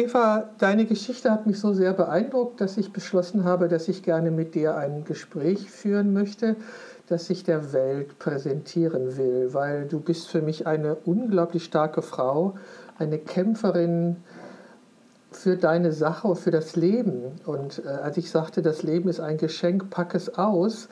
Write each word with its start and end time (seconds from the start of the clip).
Eva, 0.00 0.48
deine 0.56 0.86
Geschichte 0.86 1.30
hat 1.30 1.46
mich 1.46 1.60
so 1.60 1.74
sehr 1.74 1.92
beeindruckt, 1.92 2.62
dass 2.62 2.78
ich 2.78 2.90
beschlossen 2.90 3.44
habe, 3.44 3.68
dass 3.68 3.86
ich 3.86 4.02
gerne 4.02 4.30
mit 4.30 4.54
dir 4.54 4.74
ein 4.76 5.04
Gespräch 5.04 5.70
führen 5.70 6.14
möchte, 6.14 6.56
das 7.06 7.28
ich 7.28 7.44
der 7.44 7.74
Welt 7.74 8.18
präsentieren 8.18 9.18
will, 9.18 9.52
weil 9.52 9.86
du 9.86 10.00
bist 10.00 10.30
für 10.30 10.40
mich 10.40 10.66
eine 10.66 10.94
unglaublich 10.94 11.64
starke 11.64 12.00
Frau, 12.00 12.54
eine 12.98 13.18
Kämpferin 13.18 14.16
für 15.32 15.56
deine 15.56 15.92
Sache 15.92 16.34
für 16.34 16.50
das 16.50 16.76
Leben. 16.76 17.32
Und 17.44 17.82
äh, 17.84 17.88
als 17.88 18.16
ich 18.16 18.30
sagte, 18.30 18.62
das 18.62 18.82
Leben 18.82 19.10
ist 19.10 19.20
ein 19.20 19.36
Geschenk, 19.36 19.90
pack 19.90 20.14
es 20.14 20.34
aus, 20.38 20.88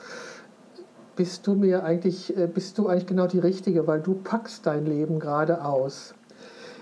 bist 1.15 1.47
du 1.47 1.55
mir 1.55 1.83
eigentlich, 1.83 2.37
äh, 2.37 2.45
bist 2.45 2.77
du 2.77 2.87
eigentlich 2.87 3.07
genau 3.07 3.25
die 3.25 3.39
Richtige, 3.39 3.87
weil 3.87 4.01
du 4.01 4.13
packst 4.13 4.67
dein 4.67 4.85
Leben 4.85 5.19
gerade 5.19 5.65
aus. 5.65 6.13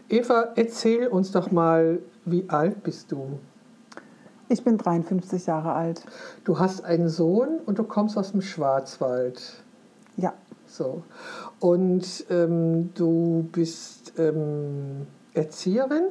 Eva, 0.09 0.53
erzähl 0.55 1.07
uns 1.07 1.31
doch 1.31 1.51
mal, 1.51 1.99
wie 2.25 2.45
alt 2.49 2.83
bist 2.83 3.11
du? 3.11 3.39
Ich 4.49 4.63
bin 4.63 4.77
53 4.77 5.45
Jahre 5.45 5.73
alt. 5.73 6.05
Du 6.45 6.59
hast 6.59 6.85
einen 6.85 7.09
Sohn 7.09 7.59
und 7.65 7.77
du 7.79 7.83
kommst 7.83 8.17
aus 8.17 8.31
dem 8.31 8.41
Schwarzwald. 8.41 9.63
Ja. 10.15 10.33
So. 10.65 11.03
Und 11.59 12.25
ähm, 12.29 12.91
du 12.93 13.49
bist 13.51 14.13
ähm, 14.17 15.07
Erzieherin, 15.33 16.05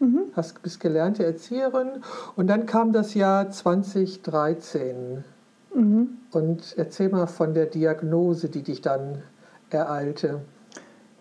mhm. 0.00 0.22
hast, 0.34 0.60
bist 0.62 0.80
gelernte 0.80 1.24
Erzieherin. 1.24 2.02
Und 2.34 2.48
dann 2.48 2.66
kam 2.66 2.92
das 2.92 3.14
Jahr 3.14 3.50
2013. 3.50 5.24
Mhm. 5.74 6.08
Und 6.32 6.74
erzähl 6.76 7.08
mal 7.10 7.26
von 7.26 7.54
der 7.54 7.66
Diagnose, 7.66 8.48
die 8.48 8.62
dich 8.62 8.80
dann 8.80 9.22
ereilte. 9.70 10.40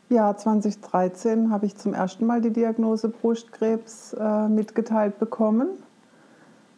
Ja, 0.09 0.37
2013 0.37 1.51
habe 1.51 1.65
ich 1.65 1.75
zum 1.75 1.93
ersten 1.93 2.25
Mal 2.25 2.39
die 2.39 2.53
Diagnose 2.53 3.09
Brustkrebs 3.09 4.13
äh, 4.13 4.47
mitgeteilt 4.47 5.19
bekommen. 5.19 5.67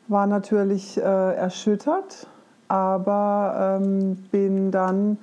War 0.07 0.25
natürlich 0.25 0.97
äh, 0.97 1.01
erschüttert, 1.01 2.25
aber 2.69 3.79
ähm, 3.79 4.15
bin 4.31 4.71
dann 4.71 5.19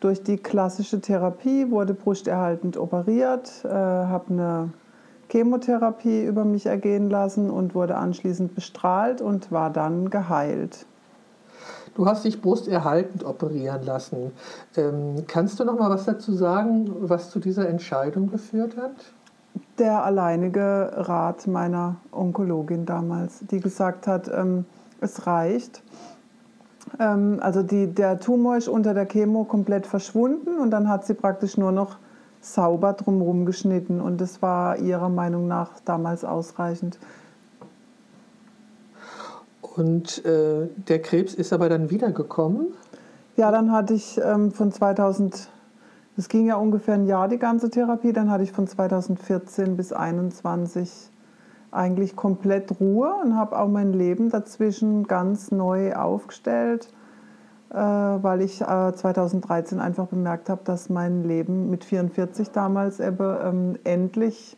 durch 0.00 0.22
die 0.22 0.38
klassische 0.38 1.02
Therapie, 1.02 1.70
wurde 1.70 1.92
brusterhaltend 1.92 2.78
operiert, 2.78 3.62
äh, 3.64 3.68
habe 3.68 4.24
eine 4.30 4.70
Chemotherapie 5.30 6.24
über 6.24 6.46
mich 6.46 6.64
ergehen 6.64 7.10
lassen 7.10 7.50
und 7.50 7.74
wurde 7.74 7.96
anschließend 7.96 8.54
bestrahlt 8.54 9.20
und 9.20 9.52
war 9.52 9.68
dann 9.68 10.08
geheilt. 10.08 10.86
Du 11.94 12.06
hast 12.06 12.24
dich 12.24 12.42
brusterhaltend 12.42 13.24
operieren 13.24 13.84
lassen. 13.84 14.32
Ähm, 14.76 15.24
kannst 15.28 15.60
du 15.60 15.64
noch 15.64 15.78
mal 15.78 15.90
was 15.90 16.04
dazu 16.04 16.32
sagen, 16.32 16.90
was 17.00 17.30
zu 17.30 17.38
dieser 17.38 17.68
Entscheidung 17.68 18.30
geführt 18.30 18.76
hat? 18.76 18.92
Der 19.78 20.04
alleinige 20.04 20.90
Rat 20.94 21.46
meiner 21.46 21.96
Onkologin 22.10 22.86
damals, 22.86 23.40
die 23.50 23.60
gesagt 23.60 24.08
hat, 24.08 24.28
ähm, 24.28 24.64
es 25.00 25.26
reicht. 25.26 25.82
Ähm, 26.98 27.38
also 27.40 27.62
die, 27.62 27.86
der 27.86 28.18
Tumor 28.18 28.56
ist 28.56 28.68
unter 28.68 28.94
der 28.94 29.06
Chemo 29.06 29.44
komplett 29.44 29.86
verschwunden 29.86 30.58
und 30.58 30.70
dann 30.70 30.88
hat 30.88 31.06
sie 31.06 31.14
praktisch 31.14 31.56
nur 31.56 31.70
noch 31.72 31.98
sauber 32.40 32.92
drumherum 32.92 33.46
geschnitten 33.46 34.00
und 34.00 34.20
das 34.20 34.42
war 34.42 34.78
ihrer 34.78 35.08
Meinung 35.08 35.48
nach 35.48 35.70
damals 35.84 36.24
ausreichend. 36.24 36.98
Und 39.76 40.24
äh, 40.24 40.68
der 40.88 41.02
Krebs 41.02 41.34
ist 41.34 41.52
aber 41.52 41.68
dann 41.68 41.90
wiedergekommen? 41.90 42.68
Ja, 43.36 43.50
dann 43.50 43.72
hatte 43.72 43.94
ich 43.94 44.20
ähm, 44.22 44.52
von 44.52 44.70
2000, 44.70 45.48
es 46.16 46.28
ging 46.28 46.46
ja 46.46 46.54
ungefähr 46.56 46.94
ein 46.94 47.06
Jahr 47.06 47.28
die 47.28 47.38
ganze 47.38 47.70
Therapie, 47.70 48.12
dann 48.12 48.30
hatte 48.30 48.44
ich 48.44 48.52
von 48.52 48.68
2014 48.68 49.76
bis 49.76 49.88
2021 49.88 51.10
eigentlich 51.72 52.14
komplett 52.14 52.78
Ruhe 52.78 53.12
und 53.24 53.36
habe 53.36 53.58
auch 53.58 53.66
mein 53.66 53.92
Leben 53.92 54.30
dazwischen 54.30 55.08
ganz 55.08 55.50
neu 55.50 55.94
aufgestellt, 55.94 56.88
äh, 57.70 57.76
weil 57.76 58.42
ich 58.42 58.60
äh, 58.60 58.92
2013 58.94 59.80
einfach 59.80 60.06
bemerkt 60.06 60.48
habe, 60.48 60.60
dass 60.64 60.88
mein 60.88 61.24
Leben 61.24 61.70
mit 61.70 61.84
44 61.84 62.52
damals 62.52 63.00
eben 63.00 63.36
ähm, 63.42 63.78
endlich 63.82 64.56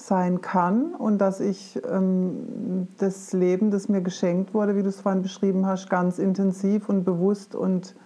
sein 0.00 0.40
kann 0.40 0.94
und 0.94 1.18
dass 1.18 1.40
ich 1.40 1.80
ähm, 1.90 2.86
das 2.98 3.32
Leben, 3.32 3.70
das 3.70 3.88
mir 3.88 4.00
geschenkt 4.00 4.54
wurde, 4.54 4.76
wie 4.76 4.82
du 4.82 4.88
es 4.88 5.00
vorhin 5.00 5.22
beschrieben 5.22 5.66
hast, 5.66 5.90
ganz 5.90 6.18
intensiv 6.18 6.88
und 6.88 7.04
bewusst 7.04 7.54
und 7.54 7.96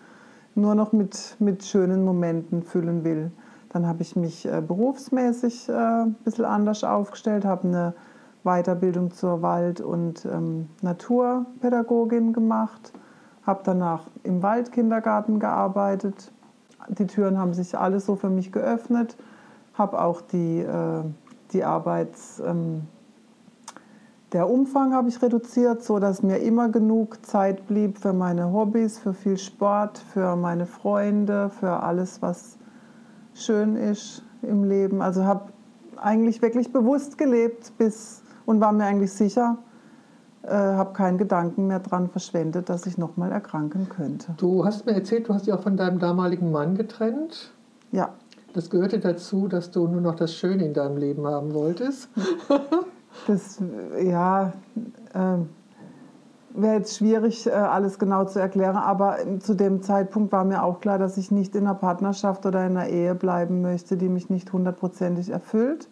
nur 0.55 0.75
noch 0.75 0.93
mit, 0.93 1.37
mit 1.39 1.65
schönen 1.65 2.05
Momenten 2.05 2.63
füllen 2.63 3.05
will. 3.05 3.31
Dann 3.69 3.87
habe 3.87 4.03
ich 4.03 4.17
mich 4.17 4.47
äh, 4.47 4.63
berufsmäßig 4.67 5.69
äh, 5.69 5.73
ein 5.73 6.15
bisschen 6.25 6.47
anders 6.47 6.83
aufgestellt, 6.83 7.45
habe 7.45 7.69
eine 7.69 7.95
Weiterbildung 8.43 9.13
zur 9.13 9.43
Wald- 9.43 9.83
und 9.83 10.25
ähm, 10.25 10.69
Naturpädagogin 10.81 12.33
gemacht, 12.33 12.93
habe 13.47 13.61
danach 13.65 14.07
im 14.23 14.43
Waldkindergarten 14.43 15.39
gearbeitet. 15.39 16.33
Die 16.89 17.07
Türen 17.07 17.39
haben 17.39 17.53
sich 17.53 17.77
alle 17.77 18.01
so 18.01 18.17
für 18.17 18.31
mich 18.31 18.51
geöffnet, 18.51 19.17
habe 19.75 20.01
auch 20.01 20.21
die 20.23 20.61
äh, 20.61 21.03
die 21.53 21.65
Arbeits, 21.65 22.41
ähm, 22.45 22.83
der 24.33 24.49
Umfang 24.49 24.95
habe 24.95 25.11
ich 25.11 25.21
reduziert, 25.21 25.85
so 25.85 25.99
dass 25.99 26.23
mir 26.23 26.39
immer 26.39 26.71
genug 26.71 27.25
Zeit 27.27 27.67
blieb 27.67 27.99
für 27.99 28.15
meine 28.15 28.51
Hobbys, 28.51 28.99
für 28.99 29.13
viel 29.13 29.37
Sport, 29.37 29.99
für 29.99 30.37
meine 30.37 30.65
Freunde, 30.65 31.51
für 31.51 31.83
alles, 31.83 32.23
was 32.23 32.57
schön 33.35 33.77
ist 33.77 34.25
im 34.41 34.65
Leben. 34.65 35.03
Also 35.03 35.25
habe 35.25 35.53
eigentlich 35.97 36.41
wirklich 36.41 36.73
bewusst 36.73 37.19
gelebt 37.19 37.73
bis 37.77 38.23
und 38.47 38.61
war 38.61 38.73
mir 38.73 38.85
eigentlich 38.85 39.13
sicher, 39.13 39.59
äh, 40.43 40.49
habe 40.49 40.95
keinen 40.95 41.19
Gedanken 41.19 41.67
mehr 41.67 41.81
daran 41.81 42.09
verschwendet, 42.09 42.69
dass 42.71 42.87
ich 42.87 42.97
nochmal 42.97 43.33
erkranken 43.33 43.89
könnte. 43.89 44.35
Du 44.39 44.65
hast 44.65 44.87
mir 44.87 44.95
erzählt, 44.95 45.29
du 45.29 45.35
hast 45.35 45.47
dich 45.47 45.53
auch 45.53 45.63
von 45.63 45.77
deinem 45.77 45.99
damaligen 45.99 46.51
Mann 46.51 46.75
getrennt. 46.75 47.53
Ja. 47.91 48.15
Das 48.53 48.69
gehörte 48.69 48.99
dazu, 48.99 49.49
dass 49.49 49.71
du 49.71 49.89
nur 49.89 50.01
noch 50.01 50.15
das 50.15 50.35
Schöne 50.35 50.67
in 50.67 50.75
deinem 50.75 50.99
Leben 50.99 51.27
haben 51.27 51.55
wolltest. 51.55 52.09
das, 53.27 53.59
ja, 54.03 54.53
äh, 55.15 55.39
wäre 56.55 56.77
jetzt 56.77 56.99
schwierig, 56.99 57.47
äh, 57.47 57.51
alles 57.51 57.99
genau 57.99 58.25
zu 58.25 58.39
erklären, 58.39 58.77
aber 58.77 59.17
zu 59.41 59.55
dem 59.55 59.83
Zeitpunkt 59.83 60.33
war 60.33 60.45
mir 60.45 60.63
auch 60.63 60.81
klar, 60.81 60.99
dass 60.99 61.17
ich 61.17 61.31
nicht 61.31 61.55
in 61.55 61.67
einer 61.67 61.75
Partnerschaft 61.75 62.45
oder 62.45 62.67
in 62.67 62.77
einer 62.77 62.89
Ehe 62.89 63.15
bleiben 63.15 63.63
möchte, 63.63 63.97
die 63.97 64.11
mich 64.11 64.29
nicht 64.29 64.53
hundertprozentig 64.53 65.31
erfüllt. 65.31 65.89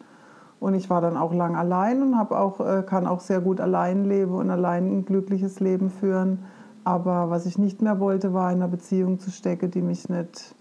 Und 0.58 0.74
ich 0.74 0.90
war 0.90 1.00
dann 1.00 1.16
auch 1.16 1.32
lang 1.32 1.56
allein 1.56 2.02
und 2.02 2.14
auch, 2.14 2.60
äh, 2.60 2.82
kann 2.82 3.06
auch 3.06 3.20
sehr 3.20 3.40
gut 3.40 3.60
allein 3.60 4.04
leben 4.04 4.34
und 4.34 4.50
allein 4.50 4.98
ein 4.98 5.04
glückliches 5.06 5.60
Leben 5.60 5.88
führen. 5.88 6.40
Aber 6.84 7.30
was 7.30 7.46
ich 7.46 7.56
nicht 7.56 7.80
mehr 7.80 7.98
wollte, 8.00 8.34
war 8.34 8.52
in 8.52 8.58
einer 8.58 8.68
Beziehung 8.68 9.18
zu 9.18 9.30
stecken, 9.30 9.70
die 9.70 9.80
mich 9.80 10.10
nicht 10.10 10.54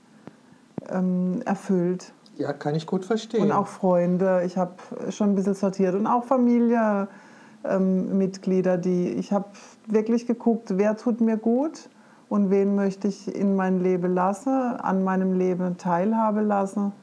ähm, 0.91 1.41
erfüllt. 1.45 2.11
Ja, 2.37 2.53
kann 2.53 2.75
ich 2.75 2.85
gut 2.85 3.05
verstehen. 3.05 3.43
Und 3.43 3.51
auch 3.51 3.67
Freunde. 3.67 4.43
Ich 4.45 4.57
habe 4.57 4.73
schon 5.09 5.31
ein 5.31 5.35
bisschen 5.35 5.55
sortiert 5.55 5.93
und 5.93 6.07
auch 6.07 6.23
Familienmitglieder, 6.23 8.75
ähm, 8.75 8.81
die 8.81 9.09
ich 9.09 9.33
habe 9.33 9.47
wirklich 9.87 10.25
geguckt, 10.25 10.77
wer 10.77 10.95
tut 10.95 11.19
mir 11.19 11.37
gut 11.37 11.89
und 12.29 12.49
wen 12.49 12.75
möchte 12.75 13.09
ich 13.09 13.35
in 13.35 13.55
mein 13.55 13.81
Leben 13.81 14.13
lassen, 14.13 14.53
an 14.53 15.03
meinem 15.03 15.37
Leben 15.37 15.77
teilhabe 15.77 16.41
lassen 16.41 16.93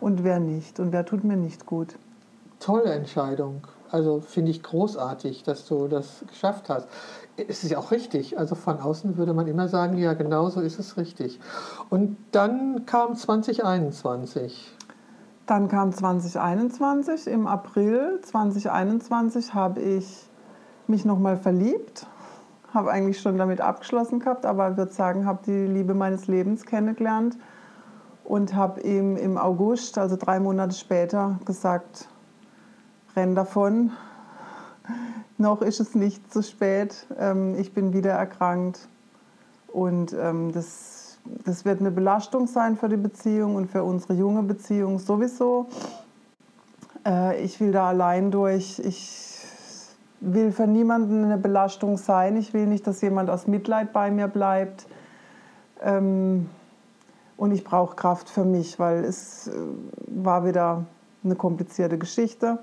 und 0.00 0.24
wer 0.24 0.40
nicht 0.40 0.78
und 0.78 0.92
wer 0.92 1.06
tut 1.06 1.24
mir 1.24 1.36
nicht 1.36 1.64
gut. 1.64 1.96
Tolle 2.60 2.92
Entscheidung. 2.92 3.66
Also 3.90 4.20
finde 4.20 4.50
ich 4.50 4.62
großartig, 4.62 5.42
dass 5.42 5.66
du 5.66 5.86
das 5.86 6.24
geschafft 6.26 6.68
hast 6.68 6.88
es 7.36 7.64
ist 7.64 7.70
ja 7.70 7.78
auch 7.78 7.90
richtig. 7.90 8.38
Also 8.38 8.54
von 8.54 8.80
außen 8.80 9.16
würde 9.16 9.34
man 9.34 9.46
immer 9.46 9.68
sagen, 9.68 9.96
ja, 9.96 10.14
genau 10.14 10.48
so 10.50 10.60
ist 10.60 10.78
es 10.78 10.96
richtig. 10.96 11.40
Und 11.88 12.16
dann 12.32 12.86
kam 12.86 13.16
2021. 13.16 14.76
Dann 15.46 15.68
kam 15.68 15.92
2021. 15.92 17.26
Im 17.26 17.46
April 17.46 18.20
2021 18.22 19.54
habe 19.54 19.80
ich 19.80 20.28
mich 20.86 21.04
nochmal 21.04 21.36
verliebt. 21.36 22.06
Habe 22.72 22.90
eigentlich 22.90 23.20
schon 23.20 23.36
damit 23.36 23.60
abgeschlossen 23.60 24.20
gehabt, 24.20 24.46
aber 24.46 24.76
würde 24.76 24.92
sagen, 24.92 25.26
habe 25.26 25.40
die 25.46 25.66
Liebe 25.66 25.94
meines 25.94 26.26
Lebens 26.26 26.64
kennengelernt 26.64 27.36
und 28.24 28.54
habe 28.54 28.80
ihm 28.80 29.16
im 29.16 29.36
August, 29.36 29.98
also 29.98 30.16
drei 30.16 30.40
Monate 30.40 30.74
später, 30.74 31.38
gesagt, 31.44 32.08
renn 33.14 33.34
davon, 33.34 33.90
noch 35.38 35.62
ist 35.62 35.80
es 35.80 35.94
nicht 35.94 36.32
zu 36.32 36.42
spät. 36.42 37.06
Ähm, 37.18 37.56
ich 37.58 37.72
bin 37.72 37.92
wieder 37.92 38.12
erkrankt 38.12 38.88
und 39.68 40.12
ähm, 40.12 40.52
das, 40.52 41.18
das 41.44 41.64
wird 41.64 41.80
eine 41.80 41.90
Belastung 41.90 42.46
sein 42.46 42.76
für 42.76 42.88
die 42.88 42.96
Beziehung 42.96 43.56
und 43.56 43.70
für 43.70 43.84
unsere 43.84 44.14
junge 44.14 44.42
Beziehung 44.42 44.98
sowieso. 44.98 45.66
Äh, 47.06 47.42
ich 47.42 47.60
will 47.60 47.72
da 47.72 47.88
allein 47.88 48.30
durch. 48.30 48.78
Ich 48.78 49.38
will 50.20 50.52
für 50.52 50.66
niemanden 50.66 51.24
eine 51.24 51.38
Belastung 51.38 51.96
sein. 51.96 52.36
Ich 52.36 52.54
will 52.54 52.66
nicht, 52.66 52.86
dass 52.86 53.00
jemand 53.00 53.28
aus 53.28 53.46
Mitleid 53.46 53.92
bei 53.92 54.10
mir 54.10 54.28
bleibt. 54.28 54.86
Ähm, 55.80 56.48
und 57.36 57.50
ich 57.50 57.64
brauche 57.64 57.96
Kraft 57.96 58.28
für 58.28 58.44
mich, 58.44 58.78
weil 58.78 59.04
es 59.04 59.48
äh, 59.48 59.52
war 60.06 60.46
wieder 60.46 60.84
eine 61.24 61.34
komplizierte 61.34 61.98
Geschichte. 61.98 62.58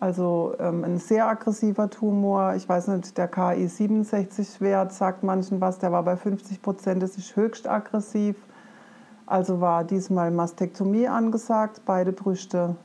Also 0.00 0.54
ähm, 0.58 0.82
ein 0.82 0.96
sehr 0.96 1.28
aggressiver 1.28 1.90
Tumor. 1.90 2.54
Ich 2.54 2.66
weiß 2.66 2.88
nicht, 2.88 3.18
der 3.18 3.30
KI67-Wert 3.30 4.94
sagt 4.94 5.22
manchen 5.22 5.60
was, 5.60 5.78
der 5.78 5.92
war 5.92 6.02
bei 6.02 6.16
50 6.16 6.62
Prozent, 6.62 7.02
das 7.02 7.18
ist 7.18 7.36
höchst 7.36 7.68
aggressiv. 7.68 8.36
Also 9.26 9.60
war 9.60 9.84
diesmal 9.84 10.30
Mastektomie 10.30 11.06
angesagt, 11.06 11.82
beide 11.84 12.12
Brüste 12.12 12.76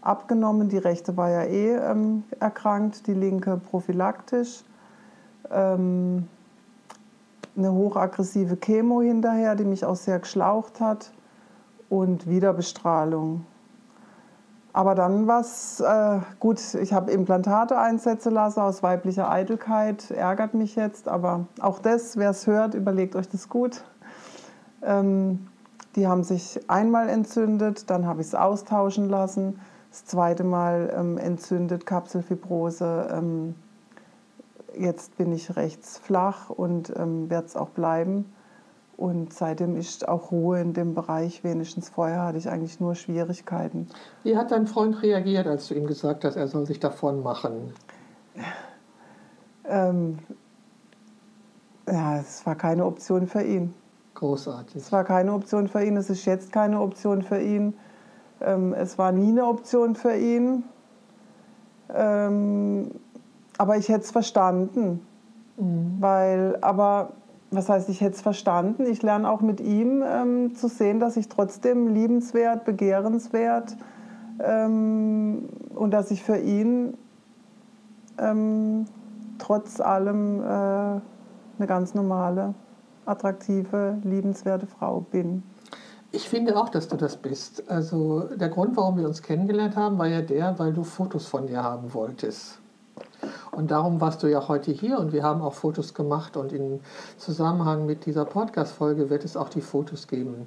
abgenommen. 0.00 0.68
Die 0.68 0.76
rechte 0.76 1.16
war 1.16 1.30
ja 1.30 1.44
eh 1.44 1.76
ähm, 1.76 2.24
erkrankt, 2.40 3.06
die 3.06 3.14
linke 3.14 3.56
prophylaktisch. 3.56 4.64
Ähm, 5.50 6.28
eine 7.56 7.72
hochaggressive 7.72 8.56
Chemo 8.56 9.00
hinterher, 9.00 9.54
die 9.54 9.64
mich 9.64 9.84
auch 9.84 9.96
sehr 9.96 10.18
geschlaucht 10.18 10.80
hat. 10.80 11.12
Und 11.88 12.28
Wiederbestrahlung. 12.28 13.46
Aber 14.76 14.94
dann 14.94 15.26
war 15.26 15.40
es 15.40 15.80
äh, 15.80 16.18
gut, 16.38 16.74
ich 16.74 16.92
habe 16.92 17.10
Implantate 17.10 17.78
einsetzen 17.78 18.34
lassen 18.34 18.60
aus 18.60 18.82
weiblicher 18.82 19.30
Eitelkeit, 19.30 20.10
ärgert 20.10 20.52
mich 20.52 20.76
jetzt, 20.76 21.08
aber 21.08 21.46
auch 21.62 21.78
das, 21.78 22.18
wer 22.18 22.28
es 22.28 22.46
hört, 22.46 22.74
überlegt 22.74 23.16
euch 23.16 23.26
das 23.26 23.48
gut. 23.48 23.84
Ähm, 24.82 25.48
die 25.94 26.06
haben 26.06 26.24
sich 26.24 26.60
einmal 26.68 27.08
entzündet, 27.08 27.88
dann 27.88 28.04
habe 28.04 28.20
ich 28.20 28.26
es 28.26 28.34
austauschen 28.34 29.08
lassen, 29.08 29.58
das 29.90 30.04
zweite 30.04 30.44
Mal 30.44 30.92
ähm, 30.94 31.16
entzündet, 31.16 31.86
Kapselfibrose. 31.86 33.08
Ähm, 33.10 33.54
jetzt 34.76 35.16
bin 35.16 35.32
ich 35.32 35.56
rechts 35.56 35.96
flach 35.96 36.50
und 36.50 36.92
ähm, 36.98 37.30
werde 37.30 37.46
es 37.46 37.56
auch 37.56 37.70
bleiben. 37.70 38.30
Und 38.96 39.34
seitdem 39.34 39.76
ist 39.76 40.08
auch 40.08 40.32
Ruhe 40.32 40.60
in 40.60 40.72
dem 40.72 40.94
Bereich. 40.94 41.44
Wenigstens 41.44 41.90
vorher 41.90 42.22
hatte 42.22 42.38
ich 42.38 42.48
eigentlich 42.48 42.80
nur 42.80 42.94
Schwierigkeiten. 42.94 43.88
Wie 44.22 44.36
hat 44.36 44.50
dein 44.50 44.66
Freund 44.66 45.02
reagiert, 45.02 45.46
als 45.46 45.68
du 45.68 45.74
ihm 45.74 45.86
gesagt 45.86 46.24
hast, 46.24 46.36
er 46.36 46.48
soll 46.48 46.66
sich 46.66 46.80
davon 46.80 47.22
machen? 47.22 47.74
Ähm, 49.64 50.18
ja, 51.86 52.18
es 52.18 52.46
war 52.46 52.54
keine 52.54 52.86
Option 52.86 53.26
für 53.26 53.42
ihn. 53.42 53.74
Großartig. 54.14 54.76
Es 54.76 54.92
war 54.92 55.04
keine 55.04 55.32
Option 55.34 55.68
für 55.68 55.84
ihn. 55.84 55.98
Es 55.98 56.08
ist 56.08 56.24
jetzt 56.24 56.50
keine 56.50 56.80
Option 56.80 57.20
für 57.20 57.40
ihn. 57.40 57.74
Ähm, 58.40 58.72
es 58.72 58.96
war 58.96 59.12
nie 59.12 59.28
eine 59.28 59.46
Option 59.46 59.94
für 59.94 60.16
ihn. 60.16 60.64
Ähm, 61.92 62.92
aber 63.58 63.76
ich 63.76 63.90
hätte 63.90 64.04
es 64.04 64.10
verstanden. 64.10 65.06
Mhm. 65.58 65.96
Weil, 66.00 66.58
aber 66.62 67.12
was 67.50 67.68
heißt, 67.68 67.88
ich 67.88 68.00
hätte 68.00 68.16
es 68.16 68.22
verstanden. 68.22 68.86
Ich 68.86 69.02
lerne 69.02 69.30
auch 69.30 69.40
mit 69.40 69.60
ihm 69.60 70.02
ähm, 70.06 70.54
zu 70.54 70.68
sehen, 70.68 71.00
dass 71.00 71.16
ich 71.16 71.28
trotzdem 71.28 71.88
liebenswert, 71.88 72.64
begehrenswert 72.64 73.76
ähm, 74.40 75.48
und 75.74 75.90
dass 75.92 76.10
ich 76.10 76.22
für 76.22 76.38
ihn 76.38 76.96
ähm, 78.18 78.86
trotz 79.38 79.80
allem 79.80 80.40
äh, 80.40 80.44
eine 80.44 81.66
ganz 81.66 81.94
normale, 81.94 82.54
attraktive, 83.04 83.98
liebenswerte 84.02 84.66
Frau 84.66 85.00
bin. 85.00 85.42
Ich 86.12 86.28
finde 86.28 86.56
auch, 86.56 86.68
dass 86.68 86.88
du 86.88 86.96
das 86.96 87.16
bist. 87.16 87.68
Also 87.70 88.20
der 88.36 88.48
Grund, 88.48 88.76
warum 88.76 88.96
wir 88.96 89.06
uns 89.06 89.22
kennengelernt 89.22 89.76
haben, 89.76 89.98
war 89.98 90.06
ja 90.06 90.22
der, 90.22 90.58
weil 90.58 90.72
du 90.72 90.82
Fotos 90.82 91.26
von 91.26 91.46
dir 91.46 91.62
haben 91.62 91.92
wolltest. 91.94 92.60
Und 93.56 93.70
darum 93.70 94.02
warst 94.02 94.22
du 94.22 94.26
ja 94.26 94.48
heute 94.48 94.70
hier 94.70 94.98
und 94.98 95.14
wir 95.14 95.22
haben 95.22 95.40
auch 95.40 95.54
Fotos 95.54 95.94
gemacht 95.94 96.36
und 96.36 96.52
im 96.52 96.80
Zusammenhang 97.16 97.86
mit 97.86 98.04
dieser 98.04 98.26
Podcast-Folge 98.26 99.08
wird 99.08 99.24
es 99.24 99.34
auch 99.34 99.48
die 99.48 99.62
Fotos 99.62 100.08
geben. 100.08 100.46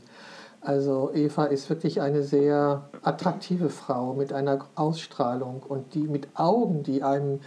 Also 0.62 1.10
Eva 1.16 1.46
ist 1.46 1.72
wirklich 1.72 2.02
eine 2.02 2.22
sehr 2.22 2.84
attraktive 3.02 3.70
Frau 3.70 4.14
mit 4.14 4.32
einer 4.32 4.60
Ausstrahlung 4.76 5.64
und 5.68 5.96
die 5.96 6.08
mit 6.08 6.28
Augen, 6.36 6.84
die 6.84 7.02
einem, 7.02 7.40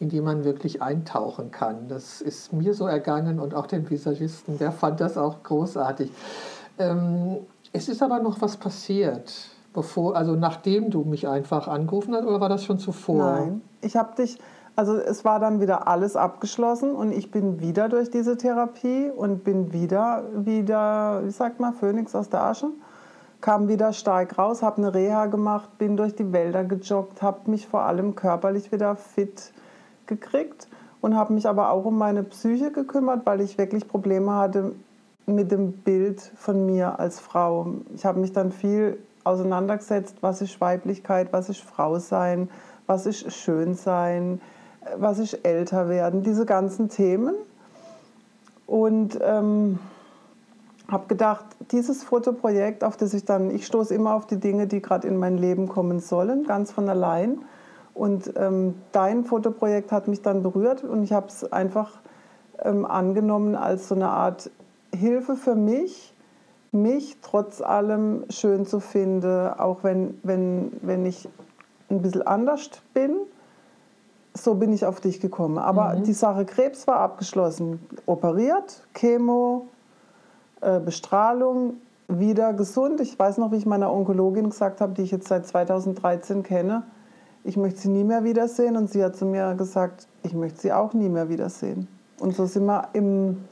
in 0.00 0.08
die 0.08 0.20
man 0.20 0.42
wirklich 0.42 0.82
eintauchen 0.82 1.52
kann. 1.52 1.86
Das 1.86 2.20
ist 2.20 2.52
mir 2.52 2.74
so 2.74 2.88
ergangen 2.88 3.38
und 3.38 3.54
auch 3.54 3.68
den 3.68 3.88
Visagisten, 3.88 4.58
der 4.58 4.72
fand 4.72 5.00
das 5.00 5.16
auch 5.16 5.44
großartig. 5.44 6.10
Ähm, 6.80 7.38
es 7.72 7.88
ist 7.88 8.02
aber 8.02 8.18
noch 8.18 8.40
was 8.40 8.56
passiert, 8.56 9.32
bevor, 9.72 10.16
also 10.16 10.34
nachdem 10.34 10.90
du 10.90 11.04
mich 11.04 11.28
einfach 11.28 11.68
angerufen 11.68 12.14
hast, 12.14 12.24
oder 12.24 12.40
war 12.40 12.48
das 12.48 12.64
schon 12.64 12.80
zuvor? 12.80 13.32
Nein, 13.32 13.60
ich 13.80 13.94
habe 13.94 14.16
dich, 14.16 14.38
also 14.76 14.96
es 14.96 15.24
war 15.24 15.38
dann 15.38 15.60
wieder 15.60 15.86
alles 15.86 16.16
abgeschlossen 16.16 16.94
und 16.94 17.12
ich 17.12 17.30
bin 17.30 17.60
wieder 17.60 17.88
durch 17.88 18.10
diese 18.10 18.36
Therapie 18.36 19.10
und 19.14 19.44
bin 19.44 19.72
wieder, 19.72 20.24
wieder, 20.34 21.22
wie 21.24 21.30
sagt 21.30 21.60
man, 21.60 21.74
Phönix 21.74 22.14
aus 22.14 22.28
der 22.28 22.42
Asche. 22.42 22.70
Kam 23.40 23.68
wieder 23.68 23.92
stark 23.92 24.38
raus, 24.38 24.62
habe 24.62 24.78
eine 24.78 24.94
Reha 24.94 25.26
gemacht, 25.26 25.78
bin 25.78 25.96
durch 25.96 26.16
die 26.16 26.32
Wälder 26.32 26.64
gejoggt, 26.64 27.22
habe 27.22 27.50
mich 27.50 27.68
vor 27.68 27.82
allem 27.82 28.14
körperlich 28.14 28.72
wieder 28.72 28.96
fit 28.96 29.52
gekriegt 30.06 30.66
und 31.00 31.14
habe 31.14 31.34
mich 31.34 31.46
aber 31.46 31.70
auch 31.70 31.84
um 31.84 31.98
meine 31.98 32.22
Psyche 32.22 32.72
gekümmert, 32.72 33.26
weil 33.26 33.42
ich 33.42 33.58
wirklich 33.58 33.86
Probleme 33.86 34.32
hatte 34.32 34.74
mit 35.26 35.52
dem 35.52 35.72
Bild 35.72 36.20
von 36.36 36.66
mir 36.66 36.98
als 36.98 37.20
Frau. 37.20 37.66
Ich 37.94 38.04
habe 38.04 38.18
mich 38.18 38.32
dann 38.32 38.50
viel 38.50 38.98
auseinandergesetzt, 39.22 40.16
was 40.20 40.42
ist 40.42 40.60
Weiblichkeit, 40.60 41.32
was 41.32 41.48
ist 41.48 41.60
Frau 41.60 41.98
sein, 41.98 42.48
was 42.86 43.06
ist 43.06 43.32
schön 43.32 43.74
sein, 43.74 44.40
was 44.96 45.18
ist 45.18 45.34
älter 45.44 45.88
werden, 45.88 46.22
diese 46.22 46.46
ganzen 46.46 46.88
Themen. 46.88 47.34
Und 48.66 49.18
ähm, 49.22 49.78
habe 50.88 51.06
gedacht, 51.06 51.44
dieses 51.70 52.02
Fotoprojekt, 52.04 52.84
auf 52.84 52.96
das 52.96 53.14
ich 53.14 53.24
dann, 53.24 53.50
ich 53.50 53.66
stoße 53.66 53.94
immer 53.94 54.14
auf 54.14 54.26
die 54.26 54.38
Dinge, 54.38 54.66
die 54.66 54.82
gerade 54.82 55.08
in 55.08 55.16
mein 55.16 55.38
Leben 55.38 55.68
kommen 55.68 56.00
sollen, 56.00 56.44
ganz 56.44 56.72
von 56.72 56.88
allein. 56.88 57.38
Und 57.94 58.32
ähm, 58.36 58.74
dein 58.92 59.24
Fotoprojekt 59.24 59.92
hat 59.92 60.08
mich 60.08 60.22
dann 60.22 60.42
berührt 60.42 60.82
und 60.82 61.02
ich 61.04 61.12
habe 61.12 61.28
es 61.28 61.50
einfach 61.52 61.92
ähm, 62.62 62.84
angenommen 62.84 63.54
als 63.54 63.88
so 63.88 63.94
eine 63.94 64.08
Art 64.08 64.50
Hilfe 64.94 65.36
für 65.36 65.54
mich, 65.54 66.12
mich 66.72 67.16
trotz 67.22 67.60
allem 67.60 68.24
schön 68.30 68.66
zu 68.66 68.80
finden, 68.80 69.48
auch 69.48 69.84
wenn, 69.84 70.18
wenn, 70.22 70.72
wenn 70.82 71.06
ich 71.06 71.28
ein 71.88 72.02
bisschen 72.02 72.22
anders 72.22 72.68
bin 72.92 73.16
so 74.36 74.54
bin 74.54 74.72
ich 74.72 74.84
auf 74.84 75.00
dich 75.00 75.20
gekommen. 75.20 75.58
Aber 75.58 75.94
mhm. 75.94 76.02
die 76.02 76.12
Sache 76.12 76.44
Krebs 76.44 76.86
war 76.86 76.96
abgeschlossen. 76.96 77.80
Operiert, 78.06 78.86
Chemo, 78.92 79.68
äh, 80.60 80.80
Bestrahlung, 80.80 81.74
wieder 82.08 82.52
gesund. 82.52 83.00
Ich 83.00 83.18
weiß 83.18 83.38
noch, 83.38 83.52
wie 83.52 83.56
ich 83.56 83.66
meiner 83.66 83.92
Onkologin 83.92 84.50
gesagt 84.50 84.80
habe, 84.80 84.92
die 84.92 85.02
ich 85.02 85.10
jetzt 85.10 85.28
seit 85.28 85.46
2013 85.46 86.42
kenne, 86.42 86.82
ich 87.44 87.56
möchte 87.56 87.80
sie 87.80 87.88
nie 87.88 88.04
mehr 88.04 88.24
wiedersehen. 88.24 88.76
Und 88.76 88.90
sie 88.90 89.04
hat 89.04 89.16
zu 89.16 89.24
mir 89.24 89.54
gesagt, 89.54 90.08
ich 90.22 90.34
möchte 90.34 90.60
sie 90.60 90.72
auch 90.72 90.92
nie 90.94 91.08
mehr 91.08 91.28
wiedersehen. 91.28 91.88
Und 92.18 92.34
so 92.34 92.46
sind 92.46 92.66
wir 92.66 92.88
im, 92.92 93.44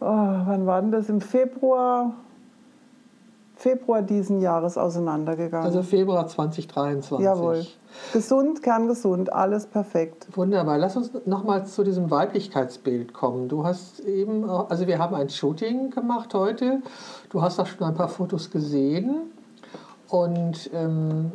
oh, 0.00 0.06
wann 0.06 0.66
war 0.66 0.80
denn 0.80 0.92
das? 0.92 1.08
Im 1.08 1.20
Februar 1.20 2.14
Februar 3.62 4.02
diesen 4.02 4.40
Jahres 4.40 4.76
auseinandergegangen. 4.76 5.64
Also 5.64 5.84
Februar 5.84 6.26
2023. 6.26 7.24
Jawohl. 7.24 7.64
Gesund, 8.12 8.60
kerngesund, 8.60 9.32
alles 9.32 9.66
perfekt. 9.66 10.26
Wunderbar. 10.34 10.78
Lass 10.78 10.96
uns 10.96 11.12
nochmal 11.26 11.64
zu 11.64 11.84
diesem 11.84 12.10
Weiblichkeitsbild 12.10 13.14
kommen. 13.14 13.48
Du 13.48 13.64
hast 13.64 14.00
eben, 14.00 14.50
also 14.50 14.88
wir 14.88 14.98
haben 14.98 15.14
ein 15.14 15.28
Shooting 15.28 15.90
gemacht 15.90 16.34
heute. 16.34 16.82
Du 17.30 17.40
hast 17.40 17.60
auch 17.60 17.66
schon 17.66 17.86
ein 17.86 17.94
paar 17.94 18.08
Fotos 18.08 18.50
gesehen 18.50 19.30
und 20.08 20.68
ähm, 20.74 21.30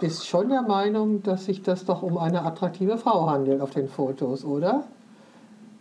bist 0.00 0.26
schon 0.26 0.48
der 0.48 0.62
Meinung, 0.62 1.22
dass 1.22 1.44
sich 1.44 1.62
das 1.62 1.84
doch 1.84 2.02
um 2.02 2.18
eine 2.18 2.42
attraktive 2.42 2.98
Frau 2.98 3.30
handelt 3.30 3.60
auf 3.60 3.70
den 3.70 3.86
Fotos, 3.88 4.44
oder? 4.44 4.82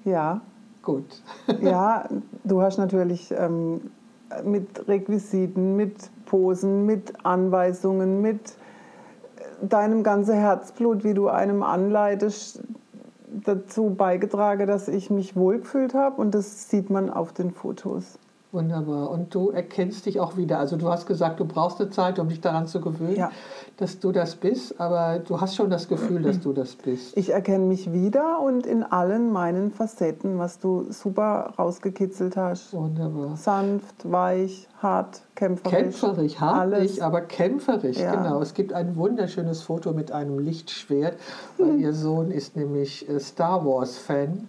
Ja. 0.06 0.42
Gut. 0.84 1.24
ja, 1.62 2.08
du 2.44 2.62
hast 2.62 2.78
natürlich 2.78 3.34
ähm, 3.36 3.92
mit 4.43 4.88
Requisiten, 4.88 5.75
mit 5.75 5.96
Posen, 6.25 6.86
mit 6.86 7.25
Anweisungen, 7.25 8.22
mit 8.22 8.55
deinem 9.62 10.03
ganzen 10.03 10.36
Herzblut, 10.36 11.03
wie 11.03 11.13
du 11.13 11.29
einem 11.29 11.63
anleitest, 11.63 12.63
dazu 13.27 13.89
beigetragen, 13.89 14.67
dass 14.67 14.88
ich 14.88 15.10
mich 15.10 15.36
wohlgefühlt 15.36 15.93
habe 15.93 16.22
und 16.22 16.34
das 16.34 16.69
sieht 16.69 16.89
man 16.89 17.10
auf 17.10 17.34
den 17.34 17.51
Fotos. 17.51 18.19
Wunderbar. 18.54 19.10
Und 19.10 19.36
du 19.36 19.50
erkennst 19.50 20.06
dich 20.06 20.22
auch 20.22 20.38
wieder. 20.38 20.58
Also 20.58 20.77
du 20.77 20.88
hast 20.88 21.06
gesagt, 21.06 21.42
du 21.42 21.46
brauchst 21.46 21.82
eine 21.82 21.89
Zeit, 21.89 22.18
um 22.18 22.30
dich 22.30 22.39
daran 22.39 22.66
zu 22.66 22.80
gewöhnen, 22.80 23.18
ja. 23.18 23.32
dass 23.75 24.00
du 24.00 24.13
das 24.13 24.36
bist, 24.36 24.80
aber 24.80 25.20
du 25.20 25.42
hast 25.42 25.56
schon 25.56 25.70
das 25.70 25.89
Gefühl, 25.89 26.22
dass 26.22 26.39
du 26.39 26.54
das 26.54 26.75
bist. 26.75 27.18
Ich 27.18 27.32
erkenne 27.32 27.66
mich 27.66 27.92
wieder 27.92 28.39
und 28.39 28.66
in 28.66 28.84
allen 28.84 29.34
meinen 29.34 29.72
Facetten, 29.72 30.39
was 30.39 30.60
du 30.60 30.86
super 30.89 31.56
rausgekitzelt 31.60 32.38
hast. 32.38 32.74
Wunderbar. 32.74 33.36
Sanft, 33.36 34.10
weich, 34.10 34.70
hart, 34.82 35.24
kämpferisch. 35.36 35.77
Kämpferisch, 35.77 36.39
hart 36.39 36.80
nicht, 36.80 37.01
aber 37.01 37.22
kämpferisch, 37.22 37.98
ja. 38.00 38.16
genau. 38.16 38.42
Es 38.42 38.54
gibt 38.54 38.72
ein 38.72 38.96
wunderschönes 38.96 39.62
Foto 39.62 39.92
mit 39.92 40.13
einem 40.13 40.39
Lichtschwert, 40.39 41.18
weil 41.58 41.75
ihr 41.80 41.94
Sohn 41.94 42.32
ist 42.32 42.56
nämlich 42.56 43.10
äh, 43.10 43.20
Star 43.20 43.66
Wars-Fan 43.66 44.48